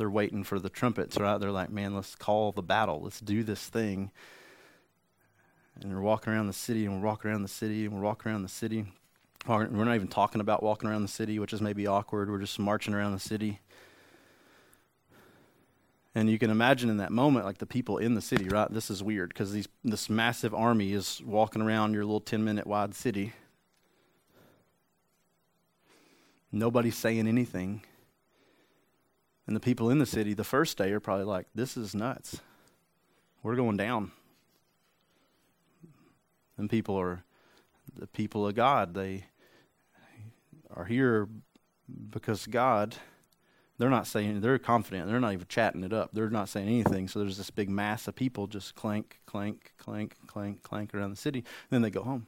[0.00, 1.36] They're waiting for the trumpets, right?
[1.36, 3.02] They're like, man, let's call the battle.
[3.02, 4.10] Let's do this thing.
[5.78, 8.32] And we're walking around the city, and we're walking around the city, and we're walking
[8.32, 8.86] around the city.
[9.46, 12.30] We're not even talking about walking around the city, which is maybe awkward.
[12.30, 13.60] We're just marching around the city.
[16.14, 18.72] And you can imagine in that moment, like the people in the city, right?
[18.72, 22.94] This is weird because this massive army is walking around your little ten minute wide
[22.94, 23.34] city.
[26.50, 27.82] Nobody's saying anything.
[29.50, 32.40] And the people in the city the first day are probably like, This is nuts.
[33.42, 34.12] We're going down.
[36.56, 37.24] And people are
[37.98, 38.94] the people of God.
[38.94, 39.24] They
[40.72, 41.28] are here
[42.10, 42.94] because God
[43.78, 47.08] they're not saying they're confident they're not even chatting it up they're not saying anything
[47.08, 51.16] so there's this big mass of people just clank clank clank clank clank around the
[51.16, 52.26] city And then they go home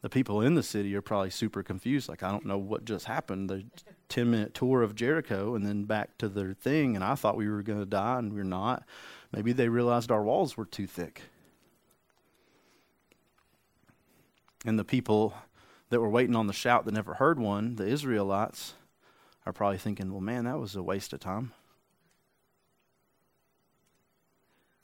[0.00, 3.06] the people in the city are probably super confused like i don't know what just
[3.06, 3.64] happened the
[4.08, 7.48] 10 minute tour of jericho and then back to their thing and i thought we
[7.48, 8.84] were going to die and we're not
[9.32, 11.22] maybe they realized our walls were too thick
[14.64, 15.34] and the people
[15.90, 18.74] that were waiting on the shout that never heard one, the Israelites,
[19.46, 21.52] are probably thinking, well, man, that was a waste of time.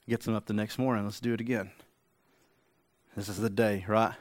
[0.09, 1.05] Gets them up the next morning.
[1.05, 1.71] Let's do it again.
[3.17, 4.15] This is the day, right?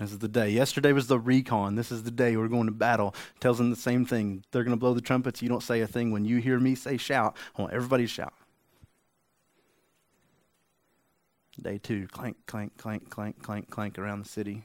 [0.00, 0.50] This is the day.
[0.50, 1.76] Yesterday was the recon.
[1.76, 3.14] This is the day we're going to battle.
[3.38, 4.42] Tells them the same thing.
[4.50, 5.42] They're going to blow the trumpets.
[5.42, 6.10] You don't say a thing.
[6.10, 8.32] When you hear me say shout, I want everybody to shout.
[11.60, 14.64] Day two, clank, clank, clank, clank, clank, clank around the city.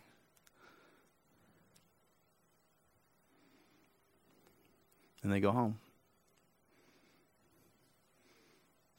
[5.26, 5.80] and they go home.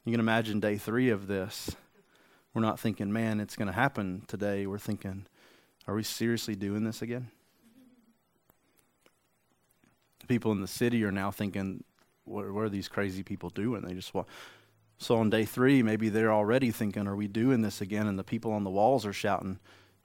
[0.04, 1.76] You can imagine day three of this.
[2.52, 4.66] We're not thinking, man, it's going to happen today.
[4.66, 5.26] We're thinking,
[5.86, 7.30] are we seriously doing this again?
[10.28, 11.84] People in the city are now thinking,
[12.24, 13.82] what, what are these crazy people doing?
[13.82, 14.28] They just walk.
[14.98, 18.06] So on day three, maybe they're already thinking, are we doing this again?
[18.06, 19.58] And the people on the walls are shouting,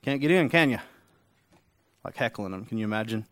[0.04, 0.80] can't get in, can you?
[2.04, 2.65] Like heckling them.
[2.65, 3.26] Can you imagine?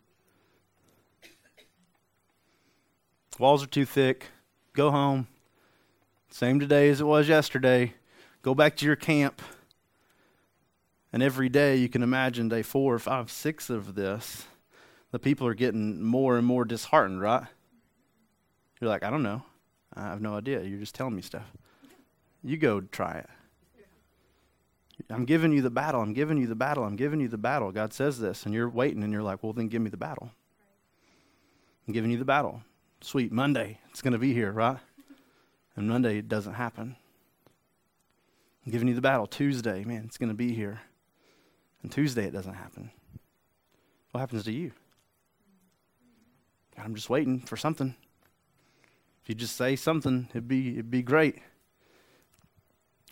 [3.38, 4.28] Walls are too thick.
[4.74, 5.28] Go home.
[6.30, 7.94] Same today as it was yesterday.
[8.42, 9.42] Go back to your camp.
[11.12, 14.46] And every day, you can imagine day four, five, six of this,
[15.12, 17.46] the people are getting more and more disheartened, right?
[18.80, 19.44] You're like, I don't know.
[19.94, 20.62] I have no idea.
[20.62, 21.52] You're just telling me stuff.
[22.44, 23.30] You go try it.
[25.10, 26.02] I'm giving you the battle.
[26.02, 26.84] I'm giving you the battle.
[26.84, 27.72] I'm giving you the battle.
[27.72, 28.46] God says this.
[28.46, 30.32] And you're waiting and you're like, well, then give me the battle.
[31.88, 32.62] I'm giving you the battle
[33.02, 34.78] sweet Monday, it's going to be here, right?
[35.76, 36.96] And Monday, it doesn't happen.
[38.66, 39.28] I'm giving you the battle.
[39.28, 40.82] Tuesday, man, it's going to be here.
[41.82, 42.92] And Tuesday, it doesn't happen.
[44.12, 44.72] What happens to you?
[46.76, 47.96] God, I'm just waiting for something.
[49.24, 51.38] If you just say something, it'd be, it'd be great.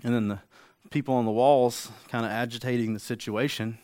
[0.04, 0.40] And then the
[0.90, 3.78] people on the walls kind of agitating the situation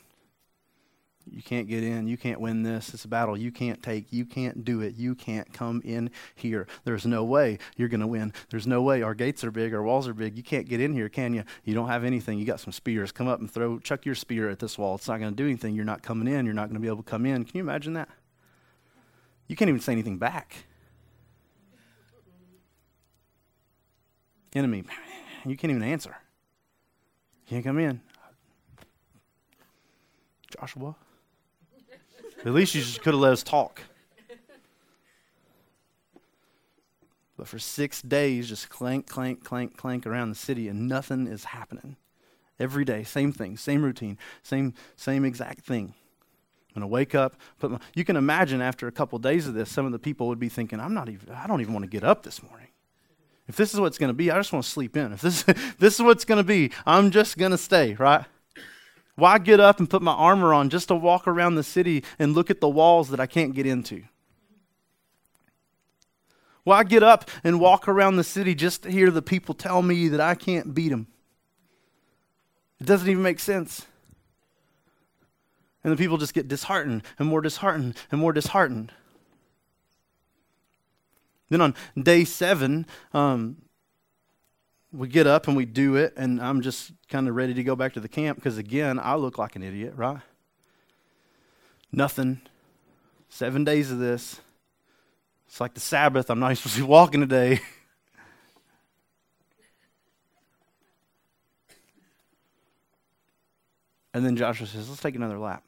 [1.32, 2.08] you can't get in.
[2.08, 2.94] You can't win this.
[2.94, 4.12] It's a battle you can't take.
[4.12, 4.96] You can't do it.
[4.96, 6.68] You can't come in here.
[6.84, 8.34] There's no way you're going to win.
[8.50, 9.02] There's no way.
[9.02, 9.74] Our gates are big.
[9.74, 10.36] Our walls are big.
[10.36, 11.44] You can't get in here, can you?
[11.64, 12.40] You don't have anything.
[12.40, 13.12] You got some spears.
[13.12, 14.96] Come up and throw, chuck your spear at this wall.
[14.96, 15.76] It's not going to do anything.
[15.76, 16.46] You're not coming in.
[16.46, 17.44] You're not going to be able to come in.
[17.46, 18.10] Can you imagine that?
[19.48, 20.66] You can't even say anything back.
[24.56, 24.84] Enemy,
[25.46, 26.16] you can't even answer.
[27.48, 28.02] You can't come in.
[30.56, 30.96] Joshua,
[32.46, 33.82] at least you could have let us talk.
[37.38, 41.46] But for six days, just clank, clank, clank, clank around the city, and nothing is
[41.46, 41.98] happening.
[42.60, 45.94] Every day, same thing, same routine, same, same exact thing.
[46.76, 47.36] I'm gonna wake up.
[47.60, 50.00] Put my, you can imagine after a couple of days of this, some of the
[50.00, 51.34] people would be thinking, "I'm not even.
[51.34, 52.68] I don't even want to get up this morning.
[53.48, 55.12] If this is what's to be, I just want to sleep in.
[55.12, 55.44] If this
[55.80, 57.94] this is what's to be, I'm just to stay.
[57.94, 58.26] Right?
[59.16, 62.34] Why get up and put my armor on just to walk around the city and
[62.34, 64.04] look at the walls that I can't get into?
[66.64, 70.08] Why get up and walk around the city just to hear the people tell me
[70.08, 71.08] that I can't beat them?
[72.80, 73.86] It doesn't even make sense.
[75.84, 78.94] And the people just get disheartened and more disheartened and more disheartened.
[81.50, 83.58] Then on day seven, um,
[84.94, 87.76] we get up and we do it, and I'm just kind of ready to go
[87.76, 90.20] back to the camp because, again, I look like an idiot, right?
[91.92, 92.42] Nothing.
[93.28, 94.40] Seven days of this.
[95.48, 96.30] It's like the Sabbath.
[96.30, 97.60] I'm not supposed to be walking today.
[104.14, 105.64] and then Joshua says, Let's take another lap.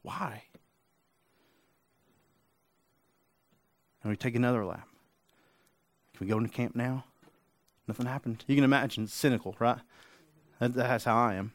[0.00, 0.42] Why?
[4.02, 4.88] And we take another lap.
[6.22, 7.02] We go into camp now?
[7.88, 8.44] Nothing happened.
[8.46, 9.80] You can imagine, it's cynical, right?
[10.60, 11.52] That, that's how I am.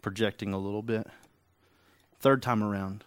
[0.00, 1.08] Projecting a little bit.
[2.20, 3.02] Third time around.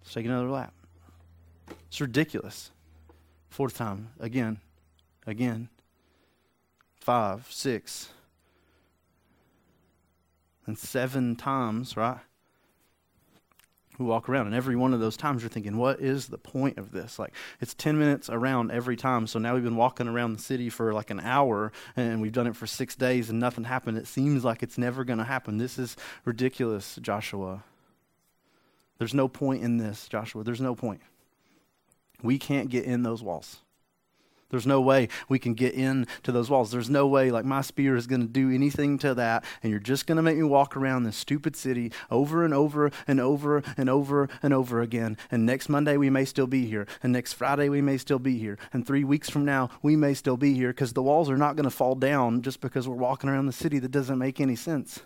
[0.00, 0.74] Let's take another lap.
[1.86, 2.72] It's ridiculous.
[3.48, 4.58] Fourth time, again,
[5.24, 5.68] again.
[6.96, 8.08] Five, six,
[10.66, 12.18] and seven times, right?
[13.98, 14.46] We walk around.
[14.46, 17.18] And every one of those times you're thinking what is the point of this?
[17.18, 19.26] Like it's 10 minutes around every time.
[19.26, 22.46] So now we've been walking around the city for like an hour and we've done
[22.46, 23.98] it for six days and nothing happened.
[23.98, 25.58] It seems like it's never going to happen.
[25.58, 27.64] This is ridiculous joshua.
[28.98, 30.44] There's no point in this joshua.
[30.44, 31.00] There's no point.
[32.22, 33.60] We can't get in those walls
[34.50, 36.70] there's no way we can get into those walls.
[36.70, 39.80] There's no way, like, my spear is going to do anything to that, and you're
[39.80, 43.62] just going to make me walk around this stupid city over and over and over
[43.76, 45.18] and over and over again.
[45.30, 46.86] And next Monday, we may still be here.
[47.02, 48.58] And next Friday, we may still be here.
[48.72, 51.56] And three weeks from now, we may still be here because the walls are not
[51.56, 54.56] going to fall down just because we're walking around the city that doesn't make any
[54.56, 55.00] sense.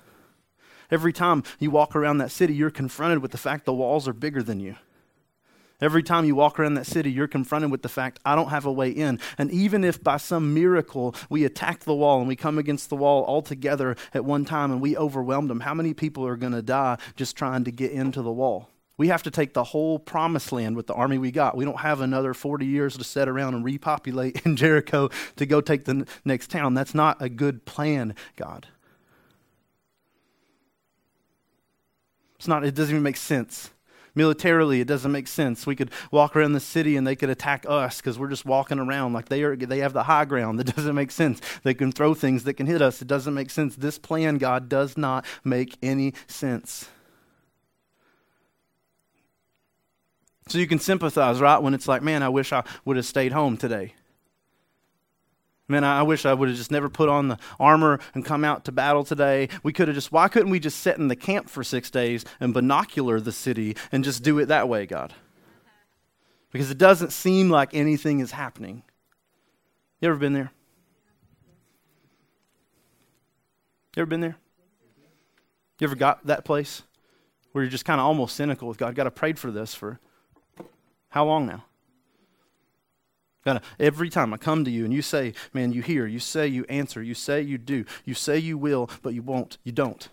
[0.90, 4.12] Every time you walk around that city, you're confronted with the fact the walls are
[4.12, 4.76] bigger than you.
[5.83, 8.66] Every time you walk around that city, you're confronted with the fact, I don't have
[8.66, 9.18] a way in.
[9.37, 12.95] And even if by some miracle we attack the wall and we come against the
[12.95, 16.53] wall all together at one time and we overwhelm them, how many people are going
[16.53, 18.71] to die just trying to get into the wall?
[18.97, 21.57] We have to take the whole promised land with the army we got.
[21.57, 25.61] We don't have another 40 years to sit around and repopulate in Jericho to go
[25.61, 26.75] take the next town.
[26.75, 28.68] That's not a good plan, God.
[32.37, 33.71] It's not, it doesn't even make sense.
[34.14, 35.66] Militarily, it doesn't make sense.
[35.66, 38.79] We could walk around the city and they could attack us because we're just walking
[38.79, 39.57] around like they are.
[39.57, 40.59] They have the high ground.
[40.62, 41.40] That doesn't make sense.
[41.64, 43.03] They can throw things that can hit us.
[43.03, 43.75] It doesn't make sense.
[43.75, 46.88] This plan, God, does not make any sense.
[50.48, 51.59] So you can sympathize, right?
[51.59, 53.94] When it's like, man, I wish I would have stayed home today.
[55.73, 58.67] Man, I wish I would have just never put on the armor and come out
[58.67, 59.49] to battle today.
[59.63, 62.27] We could have just, why couldn't we just sit in the camp for six days
[62.41, 65.15] and binocular the city and just do it that way, God?
[66.51, 68.83] Because it doesn't seem like anything is happening.
[70.03, 70.53] You ever been there?
[73.97, 74.37] You ever been there?
[75.79, 76.83] You ever got that place
[77.53, 78.95] where you're just kind of almost cynical with God?
[78.95, 80.01] God, I prayed for this for
[81.09, 81.65] how long now?
[83.44, 86.46] God, every time I come to you and you say, man, you hear, you say
[86.46, 90.09] you answer, you say you do, you say you will, but you won't, you don't.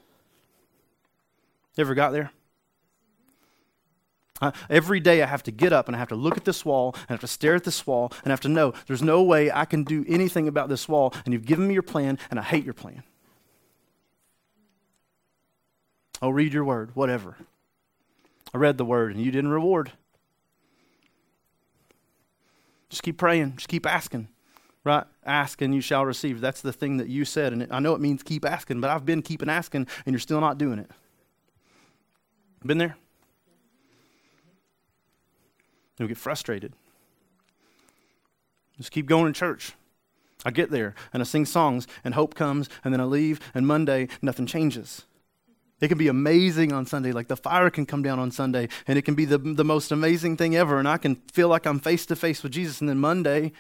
[1.77, 2.31] Ever got there?
[4.41, 6.63] Uh, every day I have to get up and I have to look at this
[6.63, 9.03] wall and I have to stare at this wall and I have to know there's
[9.03, 12.17] no way I can do anything about this wall and you've given me your plan
[12.31, 13.03] and I hate your plan.
[16.21, 17.37] I'll read your word, whatever.
[18.53, 19.91] I read the word and you didn't reward.
[22.89, 23.56] Just keep praying.
[23.56, 24.28] Just keep asking.
[24.84, 25.04] Right?
[25.25, 26.41] Ask and you shall receive.
[26.41, 27.54] That's the thing that you said.
[27.54, 30.41] And I know it means keep asking, but I've been keeping asking and you're still
[30.41, 30.89] not doing it.
[32.65, 32.97] Been there?
[35.97, 36.73] You'll get frustrated.
[38.78, 39.73] Just keep going to church.
[40.45, 43.67] I get there and I sing songs and hope comes and then I leave and
[43.67, 45.06] Monday nothing changes.
[45.81, 48.97] It can be amazing on Sunday, like the fire can come down on Sunday, and
[48.97, 51.80] it can be the, the most amazing thing ever, and I can feel like I'm
[51.80, 52.82] face to face with Jesus.
[52.82, 53.53] And then Monday,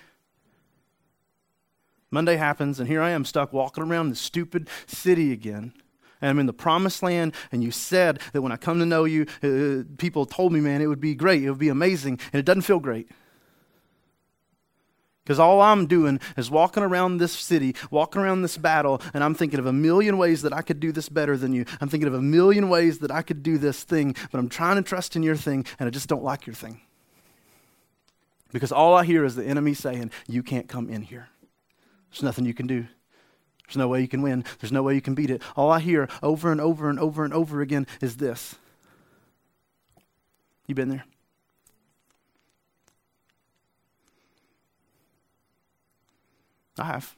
[2.11, 5.73] Monday happens, and here I am stuck walking around this stupid city again.
[6.21, 9.05] And I'm in the promised land, and you said that when I come to know
[9.05, 12.39] you, uh, people told me, man, it would be great, it would be amazing, and
[12.39, 13.09] it doesn't feel great.
[15.29, 19.35] Because all I'm doing is walking around this city, walking around this battle, and I'm
[19.35, 21.65] thinking of a million ways that I could do this better than you.
[21.79, 24.77] I'm thinking of a million ways that I could do this thing, but I'm trying
[24.77, 26.81] to trust in your thing, and I just don't like your thing.
[28.51, 31.29] Because all I hear is the enemy saying, You can't come in here.
[32.09, 32.87] There's nothing you can do.
[33.67, 34.43] There's no way you can win.
[34.59, 35.43] There's no way you can beat it.
[35.55, 38.55] All I hear over and over and over and over again is this
[40.65, 41.05] You been there?
[46.79, 47.15] I have.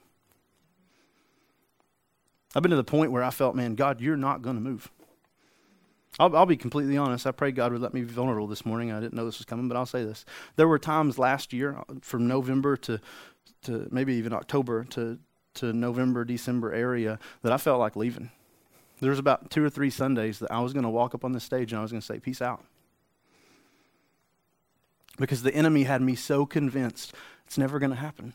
[2.54, 4.90] I've been to the point where I felt, man, God, you're not going to move.
[6.20, 7.26] I'll, I'll, be completely honest.
[7.26, 8.92] I prayed God would let me be vulnerable this morning.
[8.92, 10.26] I didn't know this was coming, but I'll say this.
[10.58, 13.00] There were times last year, uh, from November to,
[13.64, 15.20] to maybe even October to,
[15.56, 18.30] to November, December area, that I felt like leaving.
[19.00, 21.32] There was about two or three Sundays that I was going to walk up on
[21.32, 22.64] the stage and I was going to say, Peace out.
[25.18, 27.14] Because the enemy had me so convinced
[27.46, 28.34] it's never going to happen.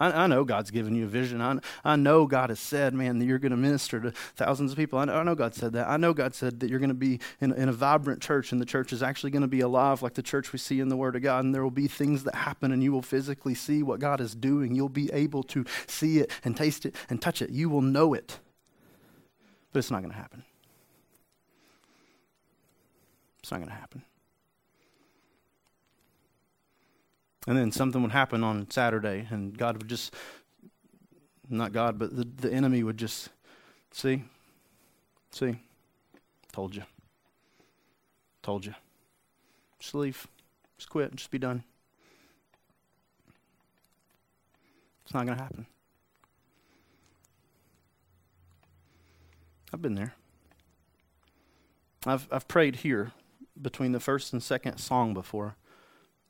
[0.00, 1.42] I, I, know God's given you a vision.
[1.42, 4.78] I, I know God has said, man, that you're going to minister to thousands of
[4.78, 4.98] people.
[4.98, 5.88] I know, I know, God said that.
[5.88, 8.60] I know God said that you're going to be in, in a vibrant church, and
[8.60, 10.96] the church is actually going to be alive like the church we see in the
[10.96, 11.44] Word of God.
[11.44, 14.34] And there will be things that happen, and you will physically see what God is
[14.34, 14.74] doing.
[14.74, 17.50] You'll be able to see it and taste it and touch it.
[17.50, 18.38] You will know it.
[19.72, 20.44] But it's not going to happen.
[23.42, 24.02] It's not going to happen.
[27.46, 30.14] And then something would happen on Saturday, and God would just,
[31.48, 33.30] not God, but the, the enemy would just,
[33.92, 34.24] see,
[35.30, 35.56] see,
[36.52, 36.82] told you.
[38.42, 38.74] Told you.
[39.78, 40.26] Just leave.
[40.78, 41.14] Just quit.
[41.14, 41.62] Just be done.
[45.04, 45.66] It's not going to happen.
[49.72, 50.14] I've been there.
[52.06, 53.12] I've, I've prayed here
[53.60, 55.56] between the first and second song before.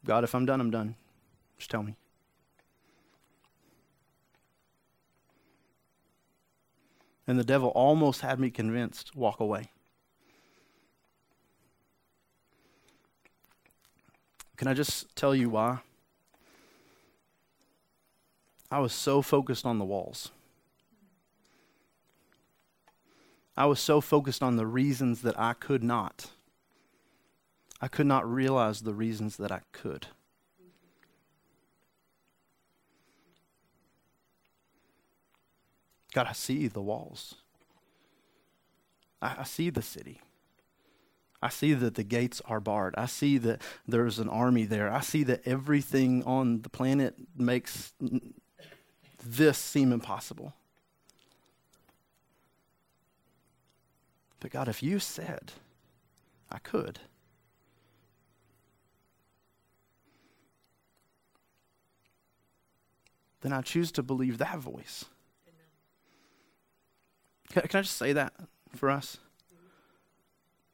[0.05, 0.97] God, if I'm done, I'm done.
[1.59, 1.95] Just tell me.
[7.27, 9.71] And the devil almost had me convinced walk away.
[14.57, 15.79] Can I just tell you why?
[18.71, 20.31] I was so focused on the walls.
[23.57, 26.31] I was so focused on the reasons that I could not.
[27.81, 30.09] I could not realize the reasons that I could.
[36.13, 37.37] God, I see the walls.
[39.23, 40.21] I, I, see the city.
[41.41, 42.95] I see that the gates are barred.
[42.99, 44.93] I see that there's an army there.
[44.93, 47.93] I see that everything on the planet makes
[49.25, 50.55] this seem impossible.
[54.41, 55.53] But God, if you said
[56.51, 56.99] I could,
[63.43, 65.05] then I choose to believe that voice.
[67.51, 68.33] Can, can I just say that
[68.75, 69.19] for us?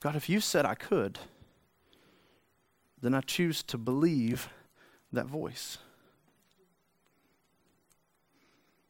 [0.01, 1.19] God, if you said I could,
[3.01, 4.49] then I choose to believe
[5.13, 5.79] that voice.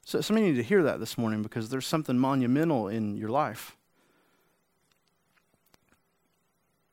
[0.05, 3.16] So some of you need to hear that this morning because there's something monumental in
[3.16, 3.77] your life.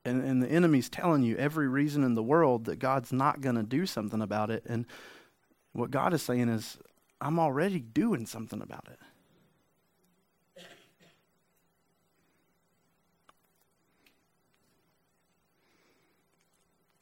[0.05, 3.55] And, and the enemy's telling you every reason in the world that God's not going
[3.55, 4.63] to do something about it.
[4.65, 4.85] And
[5.73, 6.77] what God is saying is,
[7.19, 8.99] I'm already doing something about it.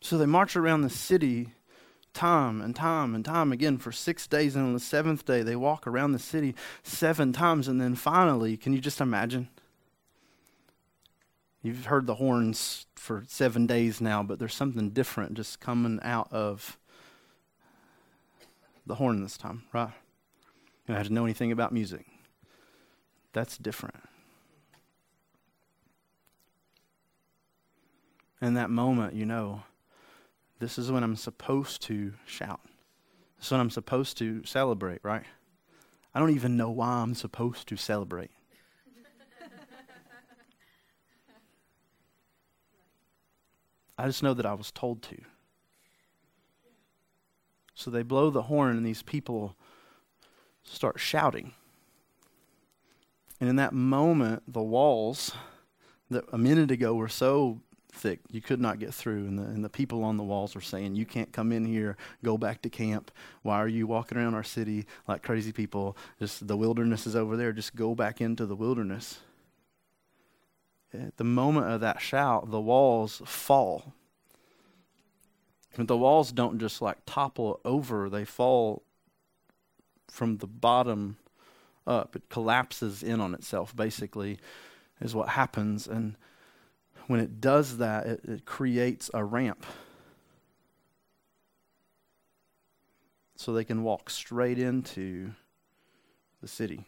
[0.02, 1.54] So they march around the city
[2.14, 4.56] time and time and time again for six days.
[4.56, 7.68] And on the seventh day, they walk around the city seven times.
[7.68, 9.48] And then finally, can you just imagine?
[11.62, 16.28] You've heard the horns for seven days now, but there's something different just coming out
[16.34, 16.78] of
[18.86, 19.90] the horn this time, right?
[19.90, 22.06] You don't have to know anything about music.
[23.34, 23.96] That's different.
[28.42, 29.64] In that moment, you know,
[30.60, 32.60] this is when I'm supposed to shout.
[33.38, 35.24] This is when I'm supposed to celebrate, right?
[36.14, 38.32] I don't even know why I'm supposed to celebrate.
[43.98, 45.18] I just know that I was told to.
[47.82, 49.56] So they blow the horn, and these people
[50.62, 51.54] start shouting.
[53.40, 55.32] And in that moment, the walls
[56.12, 57.60] that a minute ago were so
[57.92, 60.62] thick you could not get through, and the, and the people on the walls are
[60.62, 63.10] saying, You can't come in here, go back to camp.
[63.42, 65.98] Why are you walking around our city like crazy people?
[66.20, 69.22] Just the wilderness is over there, just go back into the wilderness.
[70.94, 73.92] At the moment of that shout, the walls fall.
[75.76, 78.84] But the walls don't just like topple over, they fall
[80.10, 81.18] from the bottom
[81.88, 82.16] up.
[82.16, 84.38] It collapses in on itself, basically,
[85.00, 85.88] is what happens.
[85.88, 86.16] And
[87.08, 89.66] when it does that, it, it creates a ramp.
[93.38, 95.32] So they can walk straight into
[96.42, 96.86] the city.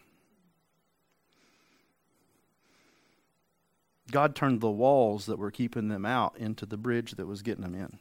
[4.12, 7.64] God turned the walls that were keeping them out into the bridge that was getting
[7.64, 7.98] them in.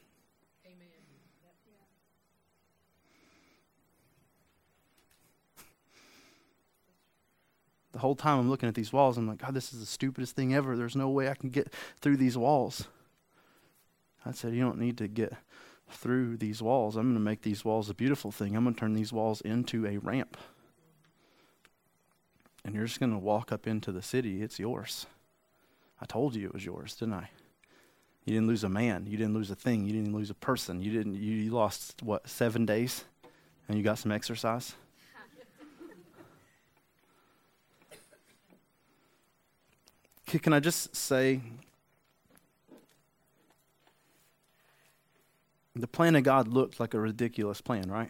[7.93, 10.35] The whole time I'm looking at these walls, I'm like, God, this is the stupidest
[10.35, 10.75] thing ever.
[10.75, 12.87] There's no way I can get through these walls.
[14.25, 15.33] I said, You don't need to get
[15.89, 16.95] through these walls.
[16.95, 18.55] I'm going to make these walls a beautiful thing.
[18.55, 20.37] I'm going to turn these walls into a ramp.
[22.65, 24.41] And you're just going to walk up into the city.
[24.41, 25.05] It's yours.
[26.01, 27.29] I told you it was yours, didn't I?
[28.25, 29.05] You didn't lose a man.
[29.07, 29.85] You didn't lose a thing.
[29.85, 30.81] You didn't lose a person.
[30.81, 31.15] You didn't.
[31.15, 32.27] You, lost what?
[32.29, 33.03] Seven days,
[33.67, 34.75] and you got some exercise.
[40.39, 41.41] Can I just say
[45.75, 48.09] the plan of God looked like a ridiculous plan, right?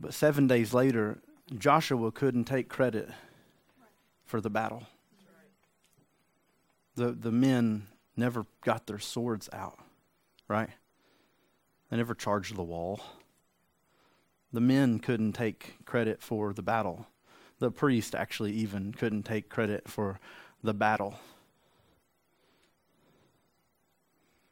[0.00, 1.18] But seven days later,
[1.56, 3.08] Joshua couldn't take credit
[4.24, 4.82] for the battle.
[6.96, 9.78] The, the men never got their swords out,
[10.48, 10.70] right?
[11.90, 13.00] They never charged the wall.
[14.52, 17.06] The men couldn't take credit for the battle
[17.58, 20.18] the priest actually even couldn't take credit for
[20.62, 21.14] the battle.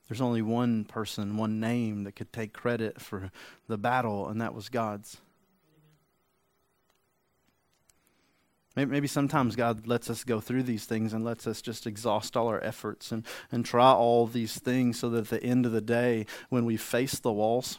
[0.08, 3.30] There's only one person, one name that could take credit for
[3.68, 5.16] the battle, and that was God's.
[8.76, 12.48] Maybe sometimes God lets us go through these things and lets us just exhaust all
[12.48, 15.80] our efforts and, and try all these things so that at the end of the
[15.80, 17.78] day, when we face the walls,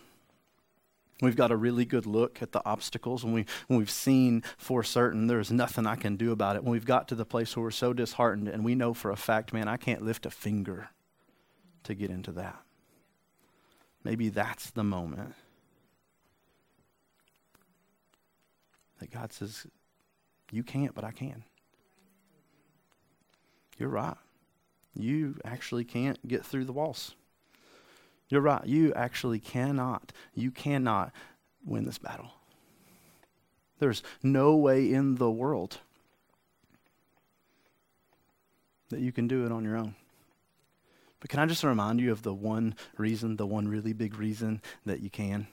[1.21, 4.83] We've got a really good look at the obstacles and we, when we've seen for
[4.83, 6.63] certain there's nothing I can do about it.
[6.63, 9.15] When we've got to the place where we're so disheartened and we know for a
[9.15, 10.89] fact, man, I can't lift a finger
[11.83, 12.59] to get into that.
[14.03, 15.33] Maybe that's the moment
[18.99, 19.65] that God says,
[20.51, 21.43] You can't, but I can.
[23.77, 24.17] You're right.
[24.93, 27.15] You actually can't get through the walls.
[28.29, 28.65] You're right.
[28.65, 31.11] You actually cannot, you cannot
[31.63, 32.31] win this battle.
[33.79, 35.79] There's no way in the world
[38.89, 39.95] that you can do it on your own.
[41.19, 44.61] But can I just remind you of the one reason, the one really big reason
[44.85, 45.47] that you can?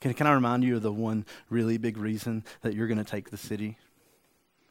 [0.00, 3.04] Can, can I remind you of the one really big reason that you're going to
[3.04, 3.76] take the city?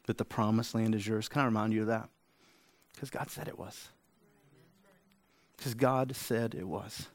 [0.06, 1.28] That the promised land is yours?
[1.28, 2.08] Can I remind you of that?
[2.94, 3.88] Because God said it was.
[5.58, 7.08] Because God said it was.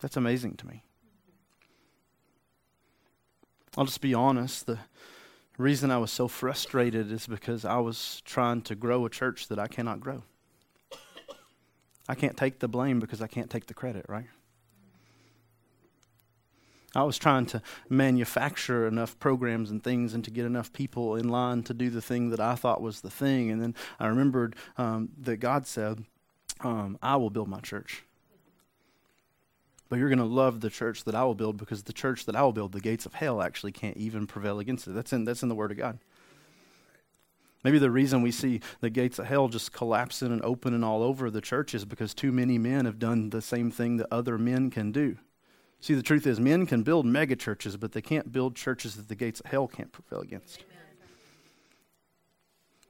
[0.00, 0.82] That's amazing to me.
[3.76, 4.66] I'll just be honest.
[4.66, 4.78] The
[5.56, 9.58] reason I was so frustrated is because I was trying to grow a church that
[9.58, 10.24] I cannot grow.
[12.08, 14.26] I can't take the blame because I can't take the credit, right?
[16.94, 21.28] I was trying to manufacture enough programs and things and to get enough people in
[21.28, 23.50] line to do the thing that I thought was the thing.
[23.50, 26.04] And then I remembered um, that God said,
[26.60, 28.04] um, I will build my church.
[29.88, 32.36] But you're going to love the church that I will build because the church that
[32.36, 34.92] I will build, the gates of hell actually can't even prevail against it.
[34.92, 35.98] That's in, that's in the Word of God.
[37.64, 41.30] Maybe the reason we see the gates of hell just collapsing and opening all over
[41.30, 44.70] the church is because too many men have done the same thing that other men
[44.70, 45.16] can do.
[45.82, 49.08] See, the truth is, men can build mega churches, but they can't build churches that
[49.08, 50.60] the gates of hell can't prevail against.
[50.60, 50.68] Amen.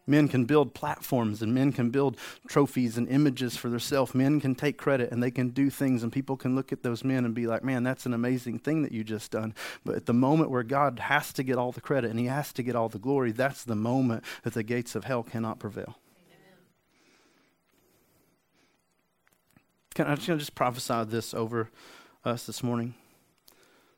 [0.06, 2.18] Men can build platforms and men can build
[2.48, 4.14] trophies and images for themselves.
[4.14, 7.02] Men can take credit and they can do things, and people can look at those
[7.02, 9.54] men and be like, man, that's an amazing thing that you just done.
[9.86, 12.52] But at the moment where God has to get all the credit and he has
[12.52, 15.96] to get all the glory, that's the moment that the gates of hell cannot prevail.
[19.94, 21.70] Can I just prophesy this over
[22.24, 22.94] us this morning.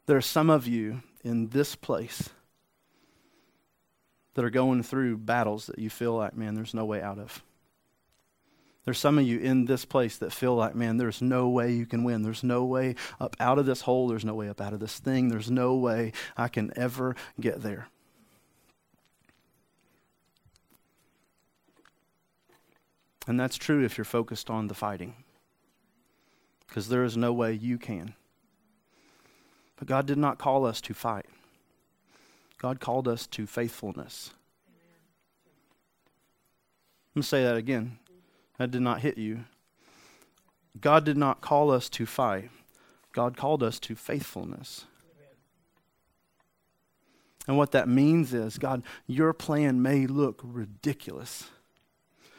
[0.06, 2.30] There are some of you in this place
[4.34, 7.42] that are going through battles that you feel like, man, there's no way out of.
[8.84, 11.86] There's some of you in this place that feel like, man, there's no way you
[11.86, 12.22] can win.
[12.22, 14.08] There's no way up out of this hole.
[14.08, 15.28] There's no way up out of this thing.
[15.28, 17.88] There's no way I can ever get there.
[23.26, 25.23] And that's true if you're focused on the fighting
[26.74, 28.14] because there is no way you can.
[29.76, 31.26] But God did not call us to fight,
[32.58, 34.30] God called us to faithfulness.
[37.14, 37.98] I'm going to say that again.
[38.58, 39.44] That did not hit you.
[40.80, 42.50] God did not call us to fight.
[43.12, 44.86] God called us to faithfulness.
[47.46, 51.50] And what that means is, God, your plan may look ridiculous.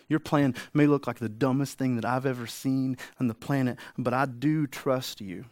[0.08, 3.78] Your plan may look like the dumbest thing that I've ever seen on the planet,
[3.98, 5.46] but I do trust you.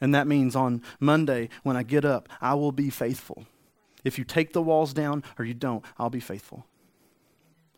[0.00, 3.46] And that means on Monday, when I get up, I will be faithful.
[4.02, 6.66] If you take the walls down or you don't, I'll be faithful.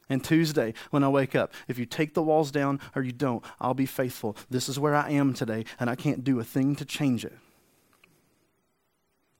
[0.08, 3.44] And Tuesday, when I wake up, if you take the walls down or you don't,
[3.60, 4.36] I'll be faithful.
[4.50, 7.36] This is where I am today, and I can't do a thing to change it.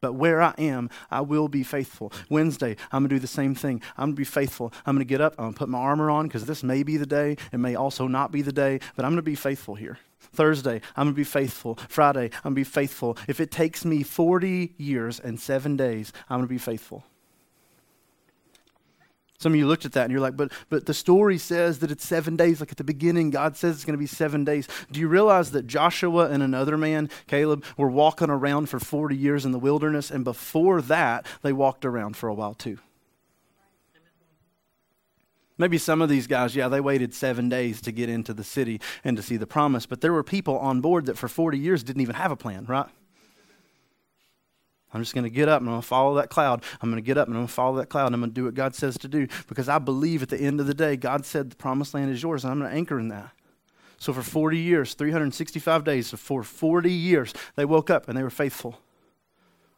[0.05, 2.13] But where I am, I will be faithful.
[2.29, 3.81] Wednesday, I'm going to do the same thing.
[3.97, 4.71] I'm going to be faithful.
[4.85, 5.35] I'm going to get up.
[5.39, 7.39] I'm going to put my armor on because this may be the day.
[7.53, 9.97] It may also not be the day, but I'm going to be faithful here.
[10.21, 11.79] Thursday, I'm going to be faithful.
[11.89, 13.17] Friday, I'm going to be faithful.
[13.27, 17.03] If it takes me 40 years and seven days, I'm going to be faithful.
[19.45, 21.91] Some of you looked at that and you're like, but, but the story says that
[21.91, 22.61] it's seven days.
[22.61, 24.67] Like at the beginning, God says it's going to be seven days.
[24.91, 29.45] Do you realize that Joshua and another man, Caleb, were walking around for 40 years
[29.45, 30.11] in the wilderness?
[30.11, 32.79] And before that, they walked around for a while too.
[35.59, 38.81] Maybe some of these guys, yeah, they waited seven days to get into the city
[39.05, 41.83] and to see the promise, but there were people on board that for 40 years
[41.83, 42.89] didn't even have a plan, right?
[44.95, 46.63] I'm just going to get up and I'm going to follow that cloud.
[46.81, 48.15] I'm going to get up and I'm going to follow that cloud.
[48.15, 50.61] I'm going to do what God says to do because I believe at the end
[50.61, 53.01] of the day, God said the promised land is yours, and I'm going to anchor
[53.01, 53.31] in that.
[53.99, 58.23] So for 40 years, 365 days, so for 40 years, they woke up and they
[58.23, 58.79] were faithful.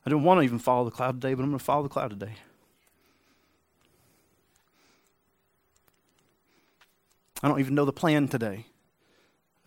[0.04, 1.88] I didn't want to even follow the cloud today, but I'm going to follow the
[1.88, 2.34] cloud today.
[7.42, 8.66] I don't even know the plan today.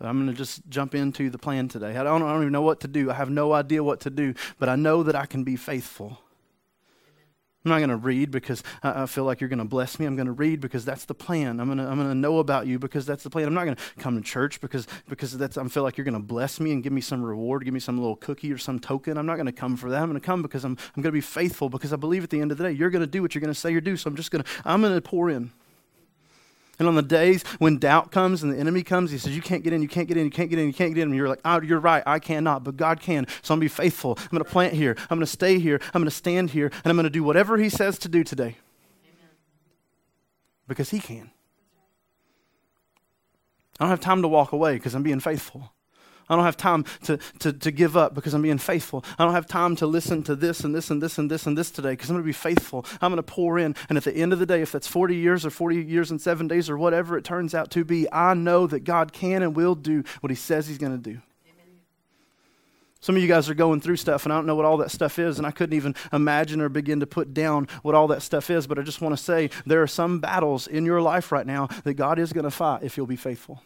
[0.00, 1.96] I'm going to just jump into the plan today.
[1.96, 3.10] I don't, I don't even know what to do.
[3.10, 6.18] I have no idea what to do, but I know that I can be faithful.
[7.62, 10.06] I'm not going to read because I feel like you're going to bless me.
[10.06, 11.60] I'm going to read because that's the plan.
[11.60, 13.46] I'm going to, I'm going to know about you because that's the plan.
[13.46, 16.14] I'm not going to come to church because, because that's, I feel like you're going
[16.14, 18.78] to bless me and give me some reward, give me some little cookie or some
[18.78, 19.18] token.
[19.18, 20.00] I'm not going to come for that.
[20.00, 22.30] I'm going to come because I'm, I'm going to be faithful because I believe at
[22.30, 23.82] the end of the day, you're going to do what you're going to say you're
[23.82, 23.94] do.
[23.94, 25.52] So I'm just going to, I'm going to pour in.
[26.80, 29.62] And on the days when doubt comes and the enemy comes, he says, You can't
[29.62, 31.08] get in, you can't get in, you can't get in, you can't get in.
[31.08, 33.26] And you're like, Oh, you're right, I cannot, but God can.
[33.42, 34.16] So I'm going to be faithful.
[34.18, 34.96] I'm going to plant here.
[35.10, 35.78] I'm going to stay here.
[35.92, 36.72] I'm going to stand here.
[36.82, 38.56] And I'm going to do whatever he says to do today.
[39.04, 39.30] Amen.
[40.66, 41.30] Because he can.
[43.78, 45.74] I don't have time to walk away because I'm being faithful.
[46.30, 49.04] I don't have time to, to, to give up because I'm being faithful.
[49.18, 51.58] I don't have time to listen to this and this and this and this and
[51.58, 52.86] this today because I'm going to be faithful.
[53.02, 53.74] I'm going to pour in.
[53.88, 56.20] And at the end of the day, if that's 40 years or 40 years and
[56.20, 59.56] seven days or whatever it turns out to be, I know that God can and
[59.56, 61.20] will do what He says He's going to do.
[63.02, 64.90] Some of you guys are going through stuff, and I don't know what all that
[64.90, 68.20] stuff is, and I couldn't even imagine or begin to put down what all that
[68.20, 68.66] stuff is.
[68.66, 71.68] But I just want to say there are some battles in your life right now
[71.84, 73.62] that God is going to fight if you'll be faithful.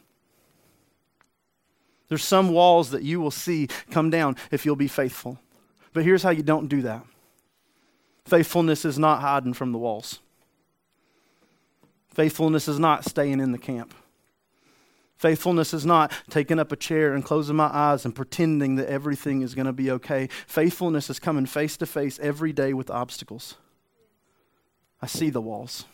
[2.08, 5.38] There's some walls that you will see come down if you'll be faithful.
[5.92, 7.04] But here's how you don't do that
[8.26, 10.20] faithfulness is not hiding from the walls,
[12.12, 13.94] faithfulness is not staying in the camp.
[15.16, 19.40] Faithfulness is not taking up a chair and closing my eyes and pretending that everything
[19.40, 20.28] is going to be okay.
[20.46, 23.56] Faithfulness is coming face to face every day with obstacles.
[25.00, 25.86] I see the walls.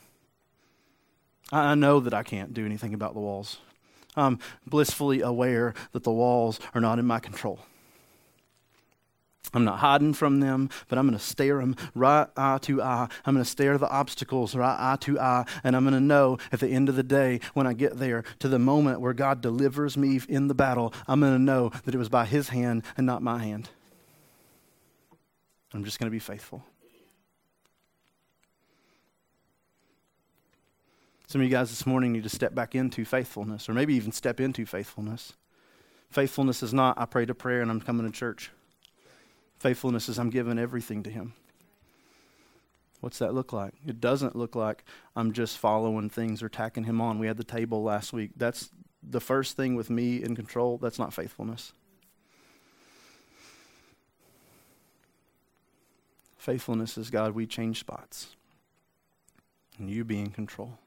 [1.53, 3.59] I know that I can't do anything about the walls.
[4.17, 7.61] I'm blissfully aware that the walls are not in my control.
[9.53, 13.09] I'm not hiding from them, but I'm going to stare them right eye to eye.
[13.25, 16.39] I'm going to stare the obstacles right eye to eye, and I'm going to know
[16.53, 19.41] at the end of the day, when I get there to the moment where God
[19.41, 22.85] delivers me in the battle, I'm going to know that it was by His hand
[22.97, 23.71] and not my hand.
[25.73, 26.65] I'm just going to be faithful.
[31.31, 34.11] Some of you guys this morning need to step back into faithfulness, or maybe even
[34.11, 35.35] step into faithfulness.
[36.11, 38.51] Faithfulness is not, I prayed a prayer and I'm coming to church.
[39.61, 41.35] Faithfulness is, I'm giving everything to Him.
[42.99, 43.75] What's that look like?
[43.87, 44.83] It doesn't look like
[45.15, 47.21] I'm just following things or tacking Him on.
[47.21, 48.33] We had the table last week.
[48.37, 48.71] That's
[49.01, 50.79] the first thing with me in control.
[50.79, 51.73] That's not faithfulness.
[56.39, 58.35] Faithfulness is God, we change spots.
[59.79, 60.81] And you be in control.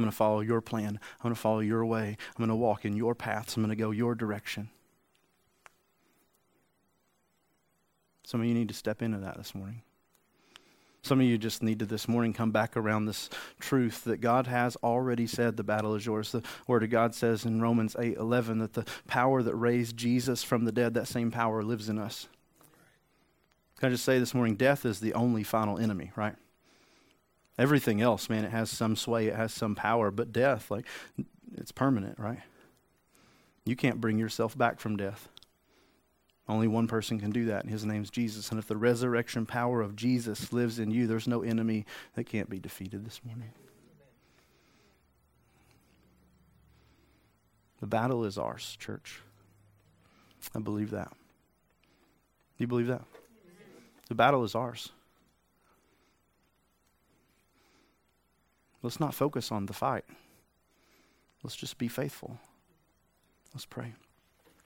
[0.00, 0.98] I'm going to follow your plan.
[0.98, 2.16] I'm going to follow your way.
[2.28, 3.54] I'm going to walk in your paths.
[3.54, 4.70] I'm going to go your direction.
[8.24, 9.82] Some of you need to step into that this morning.
[11.02, 13.28] Some of you just need to this morning come back around this
[13.58, 16.32] truth that God has already said the battle is yours.
[16.32, 20.42] The word of God says in Romans 8 11 that the power that raised Jesus
[20.42, 22.26] from the dead, that same power lives in us.
[23.78, 26.36] Can I just say this morning, death is the only final enemy, right?
[27.60, 30.86] Everything else, man, it has some sway, it has some power, but death, like,
[31.58, 32.40] it's permanent, right?
[33.66, 35.28] You can't bring yourself back from death.
[36.48, 38.48] Only one person can do that, and his name's Jesus.
[38.48, 41.84] And if the resurrection power of Jesus lives in you, there's no enemy
[42.14, 43.52] that can't be defeated this morning.
[47.80, 49.20] The battle is ours, church.
[50.54, 51.12] I believe that.
[52.56, 53.02] You believe that?
[54.08, 54.92] The battle is ours.
[58.82, 60.04] Let's not focus on the fight.
[61.42, 62.38] Let's just be faithful.
[63.54, 63.94] Let's pray.